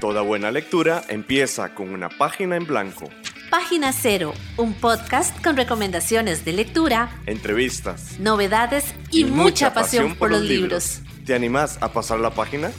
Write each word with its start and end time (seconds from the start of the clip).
Toda 0.00 0.22
buena 0.22 0.52
lectura 0.52 1.02
empieza 1.08 1.74
con 1.74 1.90
una 1.90 2.08
página 2.08 2.54
en 2.54 2.66
blanco. 2.66 3.10
Página 3.50 3.92
Cero, 3.92 4.32
un 4.56 4.74
podcast 4.74 5.42
con 5.42 5.56
recomendaciones 5.56 6.44
de 6.44 6.52
lectura, 6.52 7.10
entrevistas, 7.26 8.16
novedades 8.20 8.94
y, 9.10 9.24
mucha, 9.24 9.74
pasión, 9.74 10.14
por 10.14 10.30
los 10.30 10.42
libros. 10.42 11.00
¿Te 11.26 11.34
animás 11.34 11.78
a 11.80 11.92
pasar 11.92 12.20
la 12.20 12.30
página? 12.30 12.70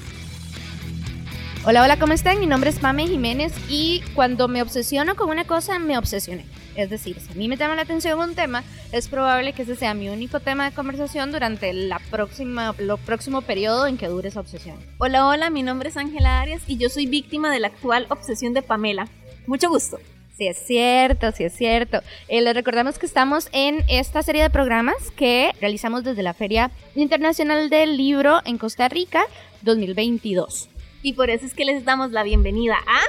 Hola, 1.65 1.83
hola, 1.83 1.99
¿cómo 1.99 2.13
están? 2.13 2.39
Mi 2.39 2.47
nombre 2.47 2.69
es 2.69 2.79
Pame 2.79 3.05
Jiménez 3.05 3.51
y 3.67 4.01
cuando 4.13 4.47
me 4.47 4.61
obsesiono 4.61 5.17
con 5.17 5.29
una 5.29 5.45
cosa, 5.45 5.77
me 5.77 5.97
obsesioné. 5.97 6.45
Es 6.79 6.89
decir, 6.89 7.19
si 7.19 7.33
a 7.33 7.35
mí 7.35 7.49
me 7.49 7.57
llama 7.57 7.75
la 7.75 7.81
atención 7.81 8.17
un 8.19 8.35
tema, 8.35 8.63
es 8.93 9.09
probable 9.09 9.51
que 9.51 9.63
ese 9.63 9.75
sea 9.75 9.93
mi 9.93 10.07
único 10.07 10.39
tema 10.39 10.63
de 10.63 10.73
conversación 10.73 11.29
durante 11.33 11.73
la 11.73 11.99
próxima, 12.09 12.73
lo 12.77 12.95
próximo 12.95 13.41
periodo 13.41 13.85
en 13.85 13.97
que 13.97 14.07
dure 14.07 14.29
esa 14.29 14.39
obsesión. 14.39 14.77
Hola, 14.97 15.27
hola, 15.27 15.49
mi 15.49 15.61
nombre 15.61 15.89
es 15.89 15.97
Ángela 15.97 16.39
Arias 16.39 16.61
y 16.67 16.77
yo 16.77 16.87
soy 16.87 17.05
víctima 17.05 17.51
de 17.51 17.59
la 17.59 17.67
actual 17.67 18.05
obsesión 18.07 18.53
de 18.53 18.61
Pamela. 18.61 19.09
Mucho 19.45 19.67
gusto. 19.67 19.99
Sí, 20.37 20.47
es 20.47 20.57
cierto, 20.65 21.33
sí 21.33 21.43
es 21.43 21.53
cierto. 21.53 22.01
Eh, 22.29 22.39
les 22.39 22.53
recordamos 22.53 22.97
que 22.97 23.07
estamos 23.07 23.49
en 23.51 23.83
esta 23.89 24.23
serie 24.23 24.41
de 24.41 24.49
programas 24.49 24.95
que 25.17 25.51
realizamos 25.59 26.05
desde 26.05 26.23
la 26.23 26.33
Feria 26.33 26.71
Internacional 26.95 27.69
del 27.69 27.97
Libro 27.97 28.39
en 28.45 28.57
Costa 28.57 28.87
Rica 28.87 29.25
2022. 29.63 30.69
Y 31.01 31.11
por 31.11 31.29
eso 31.29 31.45
es 31.45 31.53
que 31.53 31.65
les 31.65 31.83
damos 31.83 32.11
la 32.11 32.23
bienvenida 32.23 32.77
a 32.87 33.01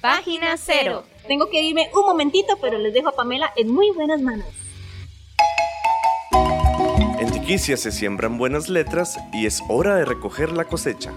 Página 0.00 0.56
Cero. 0.56 1.02
Tengo 1.28 1.50
que 1.50 1.60
irme 1.60 1.90
un 1.94 2.06
momentito, 2.06 2.56
pero 2.58 2.78
les 2.78 2.94
dejo 2.94 3.10
a 3.10 3.12
Pamela 3.12 3.52
en 3.54 3.70
muy 3.70 3.90
buenas 3.90 4.22
manos. 4.22 4.46
En 7.20 7.30
Tiquicia 7.30 7.76
se 7.76 7.92
siembran 7.92 8.38
buenas 8.38 8.70
letras 8.70 9.18
y 9.34 9.44
es 9.44 9.62
hora 9.68 9.96
de 9.96 10.06
recoger 10.06 10.52
la 10.52 10.64
cosecha. 10.64 11.12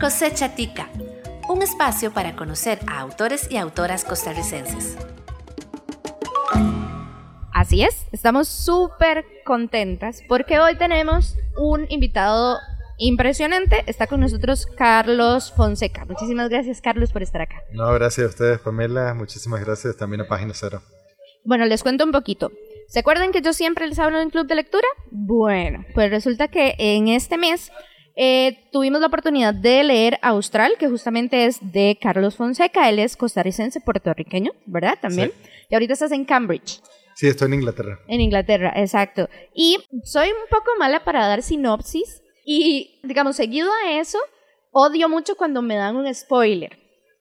Cosecha 0.00 0.56
Tica, 0.56 0.90
un 1.48 1.62
espacio 1.62 2.12
para 2.12 2.34
conocer 2.34 2.80
a 2.88 2.98
autores 2.98 3.48
y 3.52 3.56
autoras 3.56 4.04
costarricenses. 4.04 4.96
Así 7.52 7.84
es, 7.84 8.08
estamos 8.10 8.48
súper 8.48 9.24
contentas 9.44 10.24
porque 10.26 10.58
hoy 10.58 10.76
tenemos 10.76 11.36
un 11.56 11.86
invitado 11.88 12.58
impresionante. 13.06 13.82
Está 13.86 14.06
con 14.06 14.20
nosotros 14.20 14.66
Carlos 14.66 15.52
Fonseca. 15.52 16.04
Muchísimas 16.04 16.48
gracias, 16.48 16.80
Carlos, 16.80 17.12
por 17.12 17.22
estar 17.22 17.42
acá. 17.42 17.56
No, 17.72 17.92
gracias 17.92 18.26
a 18.26 18.30
ustedes, 18.30 18.60
Pamela. 18.60 19.14
Muchísimas 19.14 19.64
gracias 19.64 19.96
también 19.96 20.20
a 20.22 20.28
Página 20.28 20.52
Cero. 20.54 20.82
Bueno, 21.44 21.64
les 21.66 21.82
cuento 21.82 22.04
un 22.04 22.12
poquito. 22.12 22.52
¿Se 22.88 23.00
acuerdan 23.00 23.32
que 23.32 23.42
yo 23.42 23.52
siempre 23.52 23.86
les 23.86 23.98
hablo 23.98 24.20
en 24.20 24.30
club 24.30 24.46
de 24.46 24.54
lectura? 24.54 24.86
Bueno, 25.10 25.84
pues 25.94 26.10
resulta 26.10 26.48
que 26.48 26.74
en 26.78 27.08
este 27.08 27.36
mes 27.38 27.72
eh, 28.14 28.68
tuvimos 28.70 29.00
la 29.00 29.08
oportunidad 29.08 29.54
de 29.54 29.82
leer 29.82 30.18
Austral, 30.22 30.76
que 30.78 30.88
justamente 30.88 31.46
es 31.46 31.58
de 31.72 31.98
Carlos 32.00 32.36
Fonseca. 32.36 32.88
Él 32.88 32.98
es 32.98 33.16
costarricense 33.16 33.80
puertorriqueño, 33.80 34.52
¿verdad? 34.66 34.98
También. 35.00 35.32
Y 35.70 35.74
ahorita 35.74 35.94
estás 35.94 36.12
en 36.12 36.24
Cambridge. 36.24 36.80
Sí, 37.14 37.26
estoy 37.26 37.48
en 37.48 37.54
Inglaterra. 37.54 37.98
En 38.08 38.20
Inglaterra, 38.20 38.72
exacto. 38.76 39.28
Y 39.54 39.78
soy 40.04 40.28
un 40.28 40.48
poco 40.50 40.70
mala 40.78 41.04
para 41.04 41.26
dar 41.26 41.42
sinopsis, 41.42 42.21
y, 42.44 43.00
digamos, 43.02 43.36
seguido 43.36 43.70
a 43.72 43.92
eso, 43.92 44.18
odio 44.70 45.08
mucho 45.08 45.36
cuando 45.36 45.62
me 45.62 45.76
dan 45.76 45.96
un 45.96 46.12
spoiler. 46.14 46.78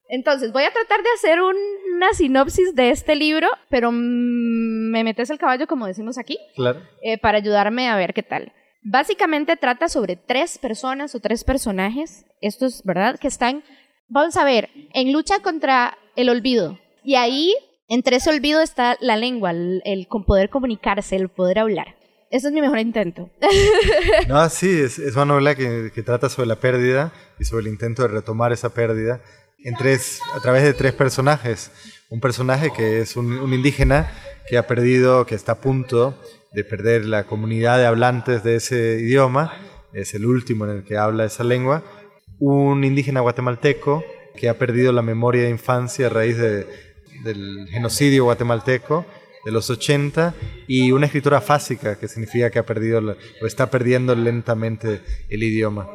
Entonces, 0.09 0.51
voy 0.51 0.63
a 0.63 0.73
tratar 0.73 1.01
de 1.01 1.09
hacer 1.15 1.39
una 1.41 2.13
sinopsis 2.13 2.75
de 2.75 2.89
este 2.89 3.15
libro, 3.15 3.47
pero 3.69 3.91
me 3.91 5.03
metes 5.05 5.29
el 5.29 5.37
caballo, 5.37 5.67
como 5.67 5.87
decimos 5.87 6.17
aquí, 6.17 6.37
claro. 6.55 6.81
Eh, 7.01 7.17
para 7.17 7.37
ayudarme 7.37 7.87
a 7.87 7.95
ver 7.95 8.13
qué 8.13 8.21
tal. 8.21 8.51
Básicamente 8.83 9.55
trata 9.55 9.87
sobre 9.87 10.17
tres 10.17 10.57
personas 10.57 11.15
o 11.15 11.21
tres 11.21 11.45
personajes, 11.45 12.25
estos, 12.41 12.83
¿verdad? 12.83 13.19
Que 13.19 13.29
están, 13.29 13.63
vamos 14.09 14.35
a 14.35 14.43
ver, 14.43 14.69
en 14.93 15.13
lucha 15.13 15.39
contra 15.39 15.97
el 16.17 16.29
olvido. 16.29 16.77
Y 17.03 17.15
ahí, 17.15 17.55
entre 17.87 18.17
ese 18.17 18.31
olvido 18.31 18.59
está 18.61 18.97
la 18.99 19.15
lengua, 19.15 19.51
el, 19.51 19.81
el 19.85 20.07
poder 20.07 20.49
comunicarse, 20.49 21.15
el 21.15 21.29
poder 21.29 21.59
hablar. 21.59 21.95
Ese 22.31 22.47
es 22.47 22.53
mi 22.53 22.61
mejor 22.61 22.79
intento. 22.79 23.29
no, 24.29 24.49
sí, 24.49 24.79
es, 24.79 24.97
una 25.15 25.25
novela 25.25 25.53
que, 25.53 25.91
trata 26.03 26.29
sobre 26.29 26.47
la 26.47 26.55
pérdida 26.55 27.11
y 27.37 27.43
sobre 27.43 27.63
el 27.63 27.67
intento 27.67 28.03
de 28.03 28.07
retomar 28.07 28.53
esa 28.53 28.73
pérdida 28.73 29.21
en 29.59 29.75
tres, 29.75 30.21
a 30.33 30.39
través 30.39 30.63
de 30.63 30.73
tres 30.73 30.93
personajes. 30.93 31.71
Un 32.09 32.21
personaje 32.21 32.71
que 32.71 33.01
es 33.01 33.17
un, 33.17 33.53
indígena 33.53 34.09
que 34.47 34.57
ha 34.57 34.65
perdido, 34.65 35.25
que 35.25 35.35
está 35.35 35.53
a 35.53 35.61
punto 35.61 36.17
de 36.53 36.63
perder 36.63 37.05
la 37.05 37.25
comunidad 37.25 37.77
de 37.77 37.85
hablantes 37.85 38.43
de 38.43 38.55
ese 38.55 38.99
idioma, 39.01 39.53
es 39.93 40.13
el 40.13 40.25
último 40.25 40.65
en 40.65 40.71
el 40.77 40.83
que 40.85 40.97
habla 40.97 41.25
esa 41.25 41.43
lengua. 41.43 41.83
Un 42.39 42.85
indígena 42.85 43.19
guatemalteco 43.19 44.05
que 44.37 44.47
ha 44.47 44.57
perdido 44.57 44.93
la 44.93 45.01
memoria 45.01 45.43
de 45.43 45.49
infancia 45.49 46.07
a 46.07 46.09
raíz 46.09 46.37
del 46.37 47.67
genocidio 47.69 48.23
guatemalteco 48.23 49.05
de 49.45 49.51
los 49.51 49.69
80 49.69 50.33
y 50.67 50.91
una 50.91 51.07
escritura 51.07 51.41
fásica, 51.41 51.99
que 51.99 52.07
significa 52.07 52.49
que 52.49 52.59
ha 52.59 52.65
perdido 52.65 53.01
o 53.41 53.45
está 53.45 53.69
perdiendo 53.69 54.15
lentamente 54.15 55.01
el 55.29 55.43
idioma. 55.43 55.89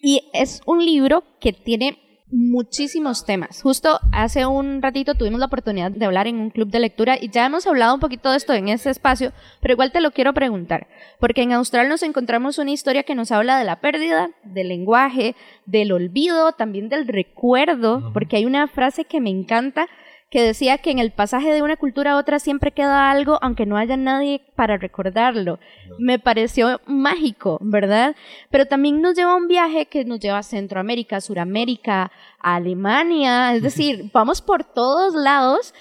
Y 0.00 0.30
es 0.32 0.60
un 0.66 0.84
libro 0.84 1.22
que 1.40 1.52
tiene 1.52 1.98
muchísimos 2.32 3.24
temas. 3.26 3.62
Justo 3.62 4.00
hace 4.10 4.46
un 4.46 4.80
ratito 4.80 5.14
tuvimos 5.14 5.38
la 5.38 5.46
oportunidad 5.46 5.90
de 5.90 6.04
hablar 6.04 6.26
en 6.26 6.36
un 6.36 6.50
club 6.50 6.70
de 6.70 6.80
lectura 6.80 7.18
y 7.20 7.28
ya 7.28 7.46
hemos 7.46 7.66
hablado 7.66 7.94
un 7.94 8.00
poquito 8.00 8.30
de 8.30 8.38
esto 8.38 8.54
en 8.54 8.68
este 8.68 8.90
espacio, 8.90 9.32
pero 9.60 9.72
igual 9.74 9.92
te 9.92 10.00
lo 10.00 10.12
quiero 10.12 10.32
preguntar, 10.32 10.88
porque 11.20 11.42
en 11.42 11.52
Austral 11.52 11.88
nos 11.88 12.02
encontramos 12.02 12.58
una 12.58 12.70
historia 12.70 13.02
que 13.02 13.14
nos 13.14 13.30
habla 13.30 13.58
de 13.58 13.64
la 13.64 13.80
pérdida, 13.80 14.30
del 14.44 14.68
lenguaje, 14.68 15.36
del 15.66 15.92
olvido, 15.92 16.52
también 16.52 16.88
del 16.88 17.06
recuerdo, 17.06 18.10
porque 18.14 18.36
hay 18.36 18.46
una 18.46 18.66
frase 18.66 19.04
que 19.04 19.20
me 19.20 19.30
encanta 19.30 19.86
que 20.32 20.42
decía 20.42 20.78
que 20.78 20.90
en 20.90 20.98
el 20.98 21.10
pasaje 21.10 21.52
de 21.52 21.60
una 21.60 21.76
cultura 21.76 22.12
a 22.12 22.16
otra 22.16 22.38
siempre 22.38 22.72
queda 22.72 23.10
algo 23.10 23.38
aunque 23.42 23.66
no 23.66 23.76
haya 23.76 23.98
nadie 23.98 24.40
para 24.56 24.78
recordarlo. 24.78 25.58
Me 25.98 26.18
pareció 26.18 26.80
mágico, 26.86 27.58
¿verdad? 27.60 28.16
Pero 28.50 28.64
también 28.64 29.02
nos 29.02 29.14
lleva 29.14 29.32
a 29.32 29.36
un 29.36 29.46
viaje 29.46 29.84
que 29.84 30.06
nos 30.06 30.20
lleva 30.20 30.38
a 30.38 30.42
Centroamérica, 30.42 31.20
Suramérica, 31.20 32.10
a 32.40 32.54
Alemania, 32.54 33.54
es 33.54 33.62
decir, 33.62 34.10
vamos 34.14 34.40
por 34.40 34.64
todos 34.64 35.14
lados 35.14 35.74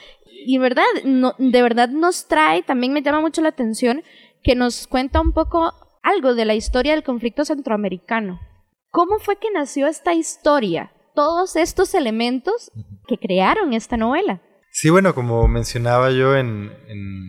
y 0.45 0.57
verdad, 0.57 0.83
no, 1.05 1.33
de 1.37 1.61
verdad 1.61 1.87
nos 1.87 2.27
trae, 2.27 2.61
también 2.61 2.91
me 2.91 3.01
llama 3.01 3.21
mucho 3.21 3.41
la 3.41 3.49
atención 3.49 4.03
que 4.43 4.55
nos 4.55 4.85
cuenta 4.85 5.21
un 5.21 5.31
poco 5.31 5.73
algo 6.03 6.35
de 6.35 6.43
la 6.43 6.55
historia 6.55 6.91
del 6.91 7.03
conflicto 7.03 7.45
centroamericano. 7.45 8.41
¿Cómo 8.89 9.17
fue 9.19 9.37
que 9.37 9.49
nació 9.53 9.87
esta 9.87 10.13
historia? 10.13 10.91
Todos 11.13 11.55
estos 11.55 11.93
elementos 11.93 12.71
que 13.07 13.17
crearon 13.17 13.73
esta 13.73 13.97
novela. 13.97 14.41
Sí, 14.73 14.89
bueno, 14.89 15.13
como 15.13 15.49
mencionaba 15.49 16.11
yo 16.11 16.37
en, 16.37 16.71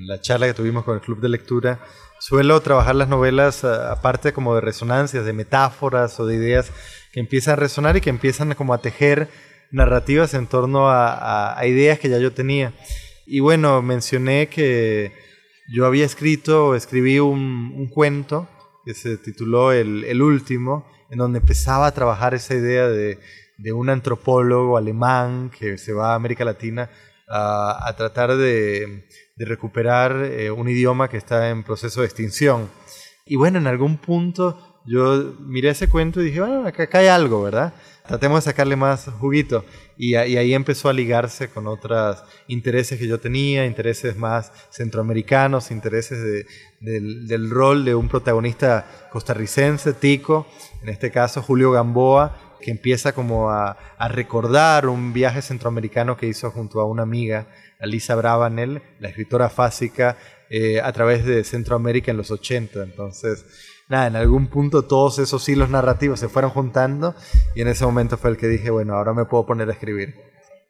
la 0.07 0.21
charla 0.21 0.47
que 0.47 0.55
tuvimos 0.55 0.85
con 0.85 0.95
el 0.95 1.01
Club 1.01 1.21
de 1.21 1.29
Lectura, 1.29 1.81
suelo 2.21 2.61
trabajar 2.61 2.95
las 2.95 3.09
novelas 3.09 3.65
aparte 3.65 4.33
como 4.33 4.55
de 4.55 4.61
resonancias, 4.61 5.25
de 5.25 5.33
metáforas 5.33 6.21
o 6.21 6.27
de 6.27 6.37
ideas 6.37 6.71
que 7.13 7.19
empiezan 7.19 7.55
a 7.55 7.57
resonar 7.57 7.97
y 7.97 8.01
que 8.01 8.11
empiezan 8.11 8.55
como 8.55 8.75
a 8.75 8.79
tejer 8.81 9.29
narrativas 9.73 10.35
en 10.35 10.47
torno 10.47 10.89
a, 10.89 11.61
ideas 11.65 11.99
que 11.99 12.09
ya 12.09 12.19
yo 12.19 12.33
tenía. 12.33 12.73
Y 13.27 13.41
bueno, 13.41 13.83
mencioné 13.83 14.49
que 14.49 15.13
yo 15.69 15.85
había 15.85 16.05
escrito 16.05 16.69
o 16.69 16.75
escribí 16.77 17.19
un, 17.19 17.89
cuento 17.89 18.49
que 18.85 18.95
se 18.95 19.17
tituló 19.17 19.73
el, 19.73 20.05
el 20.05 20.23
Último, 20.23 20.87
en 21.11 21.19
donde 21.19 21.41
empezaba 21.41 21.89
a 21.89 21.95
trabajar 21.95 22.35
esa 22.35 22.55
idea 22.55 22.87
de 22.87 23.19
de 23.63 23.73
un 23.73 23.89
antropólogo 23.89 24.77
alemán 24.77 25.51
que 25.57 25.79
se 25.79 25.93
va 25.93 26.13
a 26.13 26.15
América 26.17 26.45
Latina 26.45 26.91
a, 27.29 27.95
tratar 27.97 28.37
de, 28.37 29.07
recuperar 29.39 30.25
eh, 30.25 30.51
un 30.51 30.69
idioma 30.69 31.09
que 31.09 31.17
está 31.17 31.49
en 31.51 31.63
proceso 31.63 32.01
de 32.01 32.07
extinción. 32.07 32.69
Y 33.25 33.37
bueno, 33.37 33.59
en 33.59 33.67
algún 33.67 33.97
punto 33.97 34.73
yo 34.85 35.35
miré 35.41 35.71
ese 35.71 35.89
cuento 35.89 36.21
y 36.21 36.27
dije, 36.27 36.41
bueno, 36.41 36.67
acá, 36.67 36.89
hay 36.99 37.07
algo, 37.07 37.43
¿verdad? 37.43 37.73
Tratemos 38.07 38.45
de 38.45 38.51
sacarle 38.51 38.75
más 38.75 39.09
juguito. 39.21 39.65
Y, 39.97 40.17
ahí 40.17 40.53
empezó 40.55 40.89
a 40.89 40.93
ligarse 40.93 41.49
con 41.49 41.69
otros 41.69 42.23
intereses 42.49 42.99
que 42.99 43.07
yo 43.07 43.21
tenía, 43.21 43.65
intereses 43.65 44.17
más 44.17 44.53
centroamericanos, 44.71 45.71
intereses 45.71 46.47
del, 46.81 47.27
del, 47.29 47.51
rol 47.51 47.85
de 47.85 47.95
un 47.95 48.09
protagonista 48.09 49.09
costarricense, 49.13 49.93
tico, 49.93 50.47
en 50.83 50.89
este 50.89 51.13
caso 51.13 51.43
Julio 51.43 51.71
Gamboa, 51.71 52.52
que 52.63 52.71
empieza 52.71 53.13
como 53.13 53.51
a, 53.51 53.77
recordar 54.09 54.89
un 54.89 55.13
viaje 55.13 55.43
centroamericano 55.43 56.17
que 56.17 56.27
hizo 56.27 56.51
junto 56.51 56.81
a 56.81 56.87
una 56.87 57.03
amiga, 57.03 57.49
Alisa 57.79 58.15
Bravanel, 58.15 58.83
la 59.01 59.09
escritora 59.09 59.51
fásica, 59.51 60.17
eh, 60.49 60.81
a 60.81 60.93
través 60.93 61.27
de 61.27 61.45
Centroamérica 61.45 62.11
en 62.11 62.17
los 62.17 62.31
80. 62.31 62.83
Entonces, 62.83 63.45
nada, 63.89 64.07
en 64.07 64.17
algún 64.17 64.47
punto 64.47 64.87
todos 64.87 65.19
esos 65.19 65.47
hilos 65.49 65.69
narrativos 65.69 66.21
se 66.21 66.29
fueron 66.29 66.51
juntando 66.51 67.15
y 67.55 67.61
en 67.61 67.69
ese 67.69 67.85
momento 67.85 68.17
fue 68.17 68.31
el 68.31 68.37
que 68.39 68.49
dije, 68.49 68.71
bueno, 68.71 68.95
ahora 68.95 69.13
me 69.13 69.27
puedo 69.27 69.45
poner 69.45 69.69
a 69.69 69.73
escribir. 69.73 70.15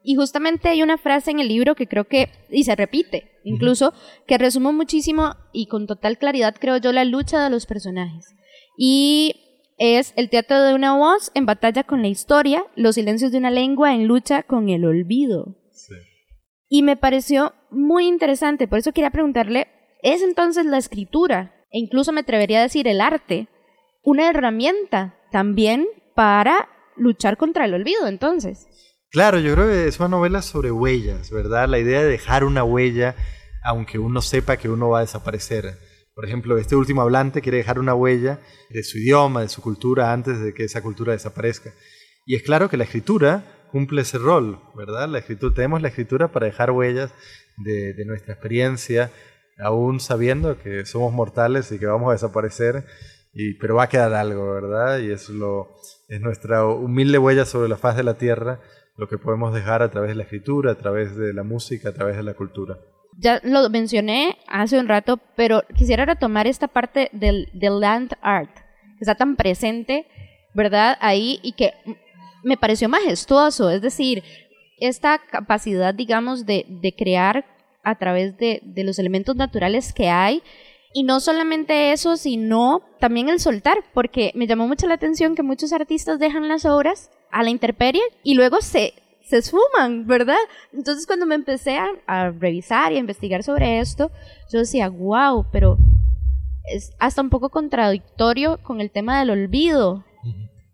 Y 0.04 0.16
justamente 0.16 0.68
hay 0.68 0.82
una 0.82 0.98
frase 0.98 1.30
en 1.30 1.38
el 1.38 1.48
libro 1.48 1.76
que 1.76 1.86
creo 1.86 2.04
que, 2.08 2.28
y 2.50 2.64
se 2.64 2.74
repite 2.74 3.30
incluso, 3.44 3.92
que 4.26 4.38
resumo 4.38 4.72
muchísimo 4.72 5.36
y 5.52 5.66
con 5.66 5.86
total 5.86 6.18
claridad, 6.18 6.54
creo 6.58 6.76
yo, 6.76 6.92
la 6.92 7.04
lucha 7.04 7.42
de 7.42 7.50
los 7.50 7.66
personajes. 7.66 8.34
Y 8.76 9.51
es 9.82 10.12
El 10.16 10.30
teatro 10.30 10.62
de 10.62 10.74
una 10.74 10.96
voz 10.96 11.32
en 11.34 11.44
batalla 11.44 11.82
con 11.82 12.02
la 12.02 12.08
historia, 12.08 12.64
Los 12.76 12.94
silencios 12.94 13.32
de 13.32 13.38
una 13.38 13.50
lengua 13.50 13.94
en 13.94 14.06
lucha 14.06 14.44
con 14.44 14.68
el 14.68 14.84
olvido. 14.84 15.56
Y 16.68 16.82
me 16.82 16.96
pareció 16.96 17.52
muy 17.70 18.06
interesante, 18.06 18.68
por 18.68 18.78
eso 18.78 18.92
quería 18.92 19.10
preguntarle, 19.10 19.66
¿es 20.02 20.22
entonces 20.22 20.64
la 20.66 20.78
escritura, 20.78 21.54
e 21.70 21.78
incluso 21.78 22.12
me 22.12 22.20
atrevería 22.20 22.60
a 22.60 22.62
decir 22.62 22.86
el 22.86 23.00
arte, 23.00 23.48
una 24.02 24.30
herramienta 24.30 25.18
también 25.30 25.86
para 26.14 26.68
luchar 26.96 27.36
contra 27.36 27.64
el 27.64 27.74
olvido 27.74 28.06
entonces? 28.06 28.68
Claro, 29.10 29.40
yo 29.40 29.52
creo 29.52 29.66
que 29.66 29.88
es 29.88 29.98
una 29.98 30.08
novela 30.08 30.40
sobre 30.40 30.70
huellas, 30.70 31.30
¿verdad? 31.30 31.68
La 31.68 31.78
idea 31.78 32.02
de 32.02 32.08
dejar 32.08 32.44
una 32.44 32.64
huella 32.64 33.16
aunque 33.62 33.98
uno 33.98 34.20
sepa 34.22 34.56
que 34.56 34.68
uno 34.68 34.88
va 34.88 34.98
a 34.98 35.02
desaparecer. 35.02 35.78
Por 36.14 36.26
ejemplo, 36.26 36.58
este 36.58 36.76
último 36.76 37.02
hablante 37.02 37.40
quiere 37.40 37.58
dejar 37.58 37.78
una 37.78 37.94
huella 37.94 38.40
de 38.70 38.82
su 38.82 38.98
idioma, 38.98 39.42
de 39.42 39.48
su 39.48 39.62
cultura, 39.62 40.12
antes 40.12 40.40
de 40.40 40.52
que 40.52 40.64
esa 40.64 40.82
cultura 40.82 41.12
desaparezca. 41.12 41.72
Y 42.26 42.36
es 42.36 42.42
claro 42.42 42.68
que 42.68 42.76
la 42.76 42.84
escritura 42.84 43.66
cumple 43.70 44.02
ese 44.02 44.18
rol, 44.18 44.60
¿verdad? 44.76 45.08
La 45.08 45.18
escritura, 45.18 45.54
tenemos 45.54 45.80
la 45.80 45.88
escritura 45.88 46.28
para 46.28 46.46
dejar 46.46 46.70
huellas 46.70 47.14
de, 47.56 48.04
nuestra 48.04 48.34
experiencia, 48.34 49.10
aún 49.58 50.00
sabiendo 50.00 50.58
que 50.58 50.84
somos 50.84 51.12
mortales 51.12 51.72
y 51.72 51.78
que 51.78 51.86
vamos 51.86 52.10
a 52.10 52.12
desaparecer, 52.12 52.84
y, 53.32 53.54
pero 53.54 53.76
va 53.76 53.84
a 53.84 53.88
quedar 53.88 54.12
algo, 54.12 54.52
¿verdad? 54.52 54.98
Y 54.98 55.10
eso 55.10 55.32
lo, 55.32 55.74
es 56.08 56.20
nuestra 56.20 56.66
humilde 56.66 57.18
huella 57.18 57.46
sobre 57.46 57.70
la 57.70 57.78
faz 57.78 57.96
de 57.96 58.02
la 58.02 58.18
tierra 58.18 58.60
lo 58.96 59.08
que 59.08 59.18
podemos 59.18 59.54
dejar 59.54 59.82
a 59.82 59.90
través 59.90 60.10
de 60.10 60.16
la 60.16 60.24
escritura, 60.24 60.72
a 60.72 60.78
través 60.78 61.16
de 61.16 61.32
la 61.32 61.42
música, 61.42 61.88
a 61.88 61.94
través 61.94 62.16
de 62.16 62.22
la 62.22 62.34
cultura. 62.34 62.78
Ya 63.18 63.40
lo 63.42 63.68
mencioné 63.70 64.38
hace 64.48 64.78
un 64.78 64.88
rato, 64.88 65.18
pero 65.36 65.62
quisiera 65.76 66.04
retomar 66.04 66.46
esta 66.46 66.68
parte 66.68 67.10
del, 67.12 67.48
land 67.52 68.12
art, 68.20 68.54
que 68.54 69.00
está 69.00 69.14
tan 69.14 69.36
presente, 69.36 70.06
¿verdad? 70.54 70.96
Ahí 71.00 71.38
y 71.42 71.52
que 71.52 71.72
me 72.42 72.56
pareció 72.56 72.88
majestuoso, 72.88 73.70
es 73.70 73.82
decir, 73.82 74.22
esta 74.78 75.18
capacidad, 75.18 75.94
digamos, 75.94 76.46
de, 76.46 76.66
de 76.68 76.94
crear 76.94 77.44
a 77.84 77.98
través 77.98 78.36
de, 78.38 78.60
de 78.64 78.84
los 78.84 78.98
elementos 78.98 79.36
naturales 79.36 79.92
que 79.92 80.08
hay, 80.08 80.42
y 80.94 81.04
no 81.04 81.20
solamente 81.20 81.92
eso, 81.92 82.16
sino 82.16 82.82
también 83.00 83.28
el 83.28 83.40
soltar, 83.40 83.78
porque 83.94 84.32
me 84.34 84.46
llamó 84.46 84.68
mucho 84.68 84.86
la 84.86 84.94
atención 84.94 85.34
que 85.34 85.42
muchos 85.42 85.72
artistas 85.72 86.18
dejan 86.18 86.48
las 86.48 86.64
obras 86.64 87.10
a 87.30 87.42
la 87.42 87.50
intemperie 87.50 88.02
y 88.22 88.34
luego 88.34 88.60
se, 88.60 88.94
se 89.24 89.38
esfuman, 89.38 90.06
¿verdad? 90.06 90.36
Entonces 90.72 91.06
cuando 91.06 91.26
me 91.26 91.34
empecé 91.34 91.78
a, 92.06 92.30
revisar 92.30 92.92
y 92.92 92.96
a 92.96 93.00
investigar 93.00 93.42
sobre 93.42 93.80
esto, 93.80 94.10
yo 94.52 94.58
decía, 94.60 94.88
wow, 94.88 95.46
pero 95.50 95.78
es 96.64 96.92
hasta 96.98 97.22
un 97.22 97.30
poco 97.30 97.50
contradictorio 97.50 98.58
con 98.62 98.80
el 98.80 98.90
tema 98.90 99.18
del 99.18 99.30
olvido, 99.30 100.04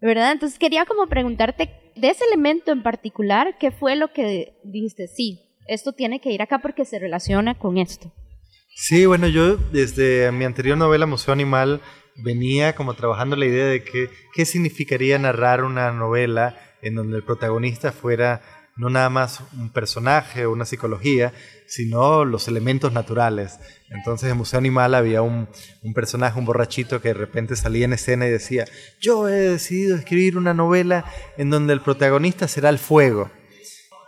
¿verdad? 0.01 0.33
Entonces 0.33 0.59
quería 0.59 0.87
como 0.87 1.07
preguntarte 1.07 1.71
de 1.97 2.11
ese 2.11 2.25
elemento 2.25 2.73
en 2.73 2.83
particular, 2.83 3.57
¿qué 3.59 3.71
fue 3.71 3.97
lo 3.97 4.13
que 4.13 4.55
dijiste? 4.65 5.09
Sí, 5.09 5.41
esto 5.67 5.93
tiene 5.93 6.21
que 6.21 6.31
ir 6.31 6.43
acá 6.43 6.61
porque 6.61 6.85
se 6.85 6.99
relaciona 6.99 7.59
con 7.59 7.79
esto. 7.79 8.13
Sí, 8.75 9.07
bueno, 9.07 9.27
yo 9.27 9.57
desde 9.57 10.31
mi 10.31 10.45
anterior 10.45 10.79
novela 10.79 11.07
Museo 11.07 11.35
Animal 11.35 11.81
venía 12.15 12.75
como 12.75 12.95
trabajando 12.95 13.37
la 13.37 13.47
idea 13.47 13.67
de 13.67 13.83
que, 13.83 14.09
qué 14.35 14.45
significaría 14.45 15.19
narrar 15.19 15.65
una 15.65 15.91
novela 15.91 16.57
en 16.83 16.95
donde 16.95 17.17
el 17.17 17.25
protagonista 17.25 17.93
fuera 17.93 18.41
no 18.77 18.91
nada 18.91 19.11
más 19.11 19.41
un 19.59 19.71
personaje 19.71 20.47
o 20.47 20.53
una 20.53 20.65
psicología, 20.65 21.33
sino 21.67 22.25
los 22.25 22.47
elementos 22.47 22.93
naturales. 22.93 23.59
Entonces 23.91 24.31
en 24.31 24.37
Museo 24.37 24.59
Animal 24.59 24.95
había 24.95 25.21
un, 25.21 25.49
un, 25.83 25.95
personaje, 25.95 26.39
un 26.39 26.45
borrachito 26.45 27.03
que 27.03 27.09
de 27.09 27.15
repente 27.15 27.57
salía 27.57 27.87
en 27.87 27.93
escena 27.93 28.29
y 28.29 28.31
decía, 28.31 28.67
yo 29.01 29.29
he 29.29 29.33
decidido 29.33 29.97
escribir 29.97 30.39
una 30.39 30.55
novela 30.55 31.05
en 31.37 31.51
donde 31.51 31.73
el 31.73 31.81
protagonista 31.81 32.47
será 32.47 32.69
el 32.69 32.79
fuego. 32.79 33.31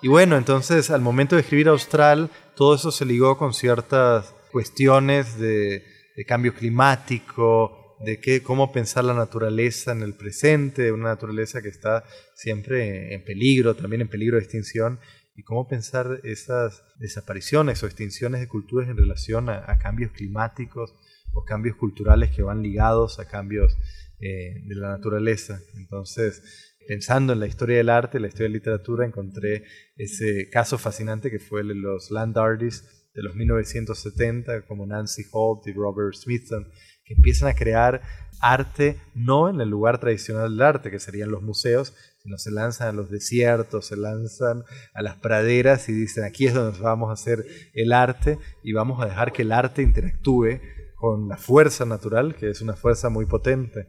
Y 0.02 0.08
bueno, 0.08 0.36
entonces 0.36 0.90
al 0.90 1.02
momento 1.02 1.36
de 1.36 1.42
escribir 1.42 1.68
Austral, 1.68 2.30
todo 2.54 2.74
eso 2.74 2.90
se 2.90 3.04
ligó 3.04 3.36
con 3.36 3.52
ciertas 3.52 4.34
cuestiones 4.50 5.38
de, 5.38 5.84
cambio 6.26 6.54
climático, 6.54 7.79
de 8.00 8.18
qué, 8.20 8.42
cómo 8.42 8.72
pensar 8.72 9.04
la 9.04 9.14
naturaleza 9.14 9.92
en 9.92 10.02
el 10.02 10.14
presente, 10.14 10.92
una 10.92 11.10
naturaleza 11.10 11.62
que 11.62 11.68
está 11.68 12.04
siempre 12.34 13.14
en 13.14 13.24
peligro, 13.24 13.76
también 13.76 14.02
en 14.02 14.08
peligro 14.08 14.36
de 14.36 14.42
extinción, 14.42 14.98
y 15.34 15.42
cómo 15.42 15.68
pensar 15.68 16.20
esas 16.24 16.82
desapariciones 16.98 17.82
o 17.82 17.86
extinciones 17.86 18.40
de 18.40 18.48
culturas 18.48 18.88
en 18.88 18.96
relación 18.96 19.48
a, 19.48 19.78
cambios 19.78 20.12
climáticos 20.12 20.94
o 21.32 21.44
cambios 21.44 21.76
culturales 21.76 22.30
que 22.30 22.42
van 22.42 22.62
ligados 22.62 23.18
a 23.18 23.28
cambios 23.28 23.76
eh, 24.18 24.62
de 24.66 24.74
la 24.74 24.88
naturaleza. 24.88 25.60
Entonces, 25.76 26.76
pensando 26.86 27.32
en 27.32 27.40
la 27.40 27.46
historia 27.46 27.78
del 27.78 27.88
arte, 27.88 28.20
la 28.20 28.26
historia 28.26 28.48
de 28.48 28.50
la 28.50 28.58
literatura, 28.58 29.06
encontré 29.06 29.64
ese 29.96 30.48
caso 30.50 30.76
fascinante 30.76 31.30
que 31.30 31.38
fue 31.38 31.60
el 31.60 31.68
de 31.68 31.74
los 31.76 32.10
land 32.10 32.36
artists 32.36 33.08
de 33.14 33.22
los 33.22 33.34
1970, 33.34 34.66
como 34.66 34.86
Nancy 34.86 35.22
Holt 35.32 35.66
y 35.66 35.72
Robert 35.72 36.14
Smithson, 36.14 36.66
que 37.10 37.14
empiezan 37.14 37.48
a 37.48 37.54
crear 37.54 38.02
arte 38.40 39.00
no 39.16 39.48
en 39.48 39.60
el 39.60 39.68
lugar 39.68 39.98
tradicional 39.98 40.52
del 40.52 40.62
arte, 40.62 40.92
que 40.92 41.00
serían 41.00 41.32
los 41.32 41.42
museos, 41.42 41.92
sino 42.22 42.38
se 42.38 42.52
lanzan 42.52 42.88
a 42.88 42.92
los 42.92 43.10
desiertos, 43.10 43.86
se 43.86 43.96
lanzan 43.96 44.62
a 44.94 45.02
las 45.02 45.16
praderas 45.16 45.88
y 45.88 45.92
dicen, 45.92 46.22
aquí 46.22 46.46
es 46.46 46.54
donde 46.54 46.78
vamos 46.78 47.10
a 47.10 47.14
hacer 47.14 47.44
el 47.74 47.92
arte 47.92 48.38
y 48.62 48.74
vamos 48.74 49.02
a 49.02 49.06
dejar 49.06 49.32
que 49.32 49.42
el 49.42 49.50
arte 49.50 49.82
interactúe 49.82 50.60
con 50.94 51.28
la 51.28 51.36
fuerza 51.36 51.84
natural, 51.84 52.36
que 52.36 52.50
es 52.50 52.60
una 52.60 52.74
fuerza 52.74 53.08
muy 53.08 53.26
potente. 53.26 53.88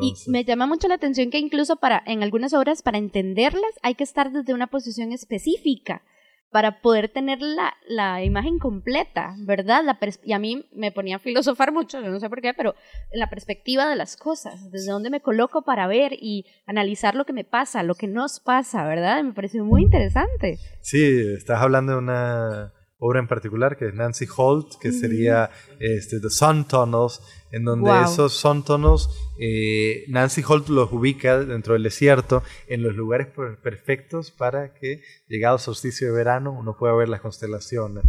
Y 0.00 0.14
me 0.28 0.44
llama 0.44 0.66
mucho 0.66 0.88
la 0.88 0.94
atención 0.94 1.30
que 1.30 1.38
incluso 1.38 1.76
para 1.76 2.02
en 2.06 2.22
algunas 2.22 2.54
obras 2.54 2.80
para 2.80 2.96
entenderlas 2.96 3.72
hay 3.82 3.94
que 3.94 4.04
estar 4.04 4.32
desde 4.32 4.54
una 4.54 4.68
posición 4.68 5.12
específica 5.12 6.02
para 6.50 6.80
poder 6.80 7.08
tener 7.08 7.40
la, 7.40 7.74
la 7.86 8.22
imagen 8.24 8.58
completa, 8.58 9.34
¿verdad? 9.38 9.84
La 9.84 9.98
y 10.22 10.32
a 10.32 10.38
mí 10.38 10.66
me 10.72 10.92
ponía 10.92 11.16
a 11.16 11.18
filosofar 11.18 11.72
mucho, 11.72 12.00
yo 12.00 12.08
no 12.08 12.20
sé 12.20 12.28
por 12.28 12.40
qué, 12.40 12.54
pero 12.54 12.74
en 13.10 13.20
la 13.20 13.28
perspectiva 13.28 13.88
de 13.88 13.96
las 13.96 14.16
cosas, 14.16 14.70
desde 14.70 14.90
dónde 14.90 15.10
me 15.10 15.20
coloco 15.20 15.62
para 15.62 15.86
ver 15.86 16.12
y 16.14 16.46
analizar 16.66 17.14
lo 17.14 17.24
que 17.24 17.32
me 17.32 17.44
pasa, 17.44 17.82
lo 17.82 17.94
que 17.94 18.08
nos 18.08 18.40
pasa, 18.40 18.86
¿verdad? 18.86 19.22
Me 19.22 19.32
pareció 19.32 19.64
muy 19.64 19.82
interesante. 19.82 20.58
Sí, 20.80 21.20
estás 21.36 21.60
hablando 21.60 21.92
de 21.92 21.98
una 21.98 22.72
obra 22.98 23.20
en 23.20 23.28
particular, 23.28 23.76
que 23.76 23.88
es 23.88 23.94
Nancy 23.94 24.26
Holt, 24.36 24.74
que 24.80 24.92
sería 24.92 25.50
este, 25.78 26.20
The 26.20 26.30
Sun 26.30 26.66
Tunnels, 26.66 27.20
en 27.50 27.64
donde 27.64 27.90
esos 28.02 28.34
Sun 28.34 28.64
Tunnels, 28.64 29.08
eh, 29.38 30.04
Nancy 30.08 30.42
Holt 30.46 30.68
los 30.68 30.92
ubica 30.92 31.44
dentro 31.44 31.74
del 31.74 31.82
desierto, 31.82 32.42
en 32.66 32.82
los 32.82 32.94
lugares 32.94 33.28
perfectos 33.62 34.30
para 34.30 34.74
que, 34.74 35.02
llegado 35.28 35.56
el 35.56 35.60
solsticio 35.60 36.08
de 36.08 36.12
verano, 36.12 36.52
uno 36.52 36.76
pueda 36.78 36.94
ver 36.94 37.08
las 37.08 37.20
constelaciones. 37.20 38.04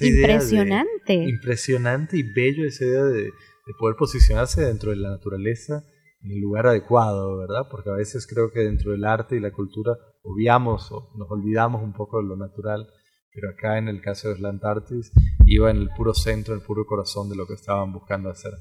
impresionante. 0.00 1.14
impresionante 1.14 2.16
y 2.18 2.22
bello 2.22 2.66
esa 2.66 2.84
idea 2.84 3.04
de, 3.04 3.22
de 3.22 3.74
poder 3.78 3.96
posicionarse 3.96 4.62
dentro 4.62 4.90
de 4.90 4.96
la 4.96 5.10
naturaleza 5.10 5.84
en 6.22 6.32
el 6.32 6.40
lugar 6.40 6.66
adecuado, 6.66 7.38
¿verdad? 7.38 7.68
Porque 7.70 7.90
a 7.90 7.94
veces 7.94 8.26
creo 8.26 8.50
que 8.50 8.60
dentro 8.60 8.92
del 8.92 9.04
arte 9.04 9.36
y 9.36 9.40
la 9.40 9.52
cultura 9.52 9.92
obviamos 10.22 10.90
o 10.90 11.12
nos 11.16 11.30
olvidamos 11.30 11.82
un 11.82 11.92
poco 11.92 12.20
de 12.20 12.28
lo 12.28 12.36
natural 12.36 12.88
pero 13.36 13.50
acá 13.50 13.76
en 13.76 13.88
el 13.88 14.00
caso 14.00 14.28
de 14.28 14.34
Atlantartis 14.34 15.12
iba 15.44 15.70
en 15.70 15.76
el 15.76 15.90
puro 15.90 16.14
centro, 16.14 16.54
en 16.54 16.60
el 16.60 16.66
puro 16.66 16.86
corazón 16.86 17.28
de 17.28 17.36
lo 17.36 17.46
que 17.46 17.52
estaban 17.52 17.92
buscando 17.92 18.30
hacer. 18.30 18.52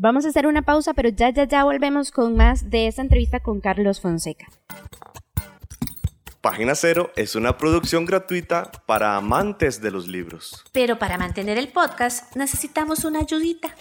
Vamos 0.00 0.24
a 0.24 0.28
hacer 0.28 0.46
una 0.46 0.62
pausa, 0.62 0.94
pero 0.94 1.08
ya, 1.08 1.30
ya, 1.30 1.42
ya 1.42 1.64
volvemos 1.64 2.12
con 2.12 2.36
más 2.36 2.70
de 2.70 2.86
esta 2.86 3.02
entrevista 3.02 3.40
con 3.40 3.60
Carlos 3.60 4.00
Fonseca. 4.00 4.46
Página 6.40 6.76
Cero 6.76 7.10
es 7.16 7.34
una 7.34 7.58
producción 7.58 8.06
gratuita 8.06 8.70
para 8.86 9.16
amantes 9.16 9.82
de 9.82 9.90
los 9.90 10.06
libros. 10.06 10.64
Pero 10.70 11.00
para 11.00 11.18
mantener 11.18 11.58
el 11.58 11.66
podcast 11.66 12.36
necesitamos 12.36 13.04
una 13.04 13.18
ayudita. 13.18 13.74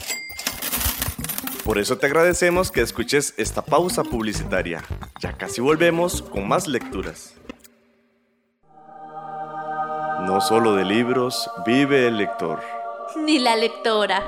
Por 1.64 1.78
eso 1.78 2.00
te 2.00 2.08
agradecemos 2.08 2.72
que 2.72 2.82
escuches 2.82 3.36
esta 3.38 3.62
pausa 3.62 4.04
publicitaria. 4.04 4.84
Ya 5.22 5.34
casi 5.34 5.62
volvemos 5.62 6.24
con 6.24 6.48
más 6.48 6.68
lecturas. 6.68 7.36
No 10.26 10.42
solo 10.42 10.74
de 10.74 10.84
libros 10.84 11.48
vive 11.64 12.08
el 12.08 12.18
lector. 12.18 12.60
Ni 13.24 13.38
la 13.38 13.56
lectora. 13.56 14.28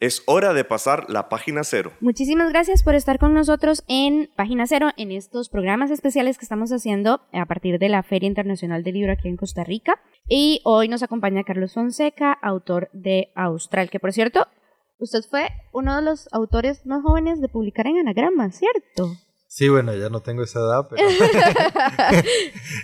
Es 0.00 0.22
hora 0.26 0.52
de 0.52 0.62
pasar 0.62 1.10
la 1.10 1.28
página 1.28 1.64
cero. 1.64 1.90
Muchísimas 2.00 2.50
gracias 2.50 2.84
por 2.84 2.94
estar 2.94 3.18
con 3.18 3.34
nosotros 3.34 3.82
en 3.88 4.30
Página 4.36 4.68
Cero, 4.68 4.90
en 4.96 5.10
estos 5.10 5.48
programas 5.48 5.90
especiales 5.90 6.38
que 6.38 6.44
estamos 6.44 6.70
haciendo 6.70 7.22
a 7.32 7.46
partir 7.46 7.80
de 7.80 7.88
la 7.88 8.04
Feria 8.04 8.28
Internacional 8.28 8.84
del 8.84 8.94
Libro 8.94 9.12
aquí 9.12 9.26
en 9.26 9.36
Costa 9.36 9.64
Rica. 9.64 10.00
Y 10.28 10.60
hoy 10.62 10.86
nos 10.86 11.02
acompaña 11.02 11.42
Carlos 11.42 11.74
Fonseca, 11.74 12.32
autor 12.32 12.90
de 12.92 13.32
Austral, 13.34 13.90
que 13.90 13.98
por 13.98 14.12
cierto, 14.12 14.46
usted 14.98 15.22
fue 15.28 15.48
uno 15.72 15.96
de 15.96 16.02
los 16.02 16.28
autores 16.32 16.86
más 16.86 17.02
jóvenes 17.02 17.40
de 17.40 17.48
publicar 17.48 17.88
en 17.88 17.98
anagrama, 17.98 18.52
¿cierto? 18.52 19.16
Sí, 19.50 19.70
bueno, 19.70 19.94
ya 19.96 20.10
no 20.10 20.20
tengo 20.20 20.42
esa 20.42 20.58
edad, 20.58 20.86
pero 20.90 21.08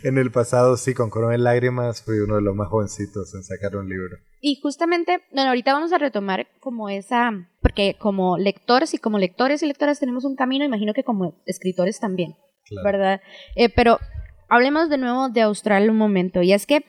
en 0.02 0.16
el 0.16 0.32
pasado 0.32 0.78
sí, 0.78 0.94
con 0.94 1.10
Corona 1.10 1.34
en 1.34 1.44
Lágrimas 1.44 2.02
fui 2.02 2.18
uno 2.20 2.36
de 2.36 2.42
los 2.42 2.56
más 2.56 2.68
jovencitos 2.68 3.34
en 3.34 3.44
sacar 3.44 3.76
un 3.76 3.86
libro. 3.86 4.16
Y 4.40 4.58
justamente, 4.62 5.20
bueno, 5.30 5.50
ahorita 5.50 5.74
vamos 5.74 5.92
a 5.92 5.98
retomar 5.98 6.48
como 6.60 6.88
esa, 6.88 7.32
porque 7.60 7.96
como 7.98 8.38
lectores 8.38 8.94
y 8.94 8.98
como 8.98 9.18
lectores 9.18 9.62
y 9.62 9.66
lectoras 9.66 10.00
tenemos 10.00 10.24
un 10.24 10.36
camino, 10.36 10.64
imagino 10.64 10.94
que 10.94 11.04
como 11.04 11.42
escritores 11.44 12.00
también, 12.00 12.34
¿verdad? 12.82 13.20
Eh, 13.56 13.68
pero 13.68 13.98
hablemos 14.48 14.88
de 14.88 14.96
nuevo 14.96 15.28
de 15.28 15.42
Austral 15.42 15.90
un 15.90 15.98
momento, 15.98 16.40
y 16.40 16.54
es 16.54 16.64
que 16.64 16.86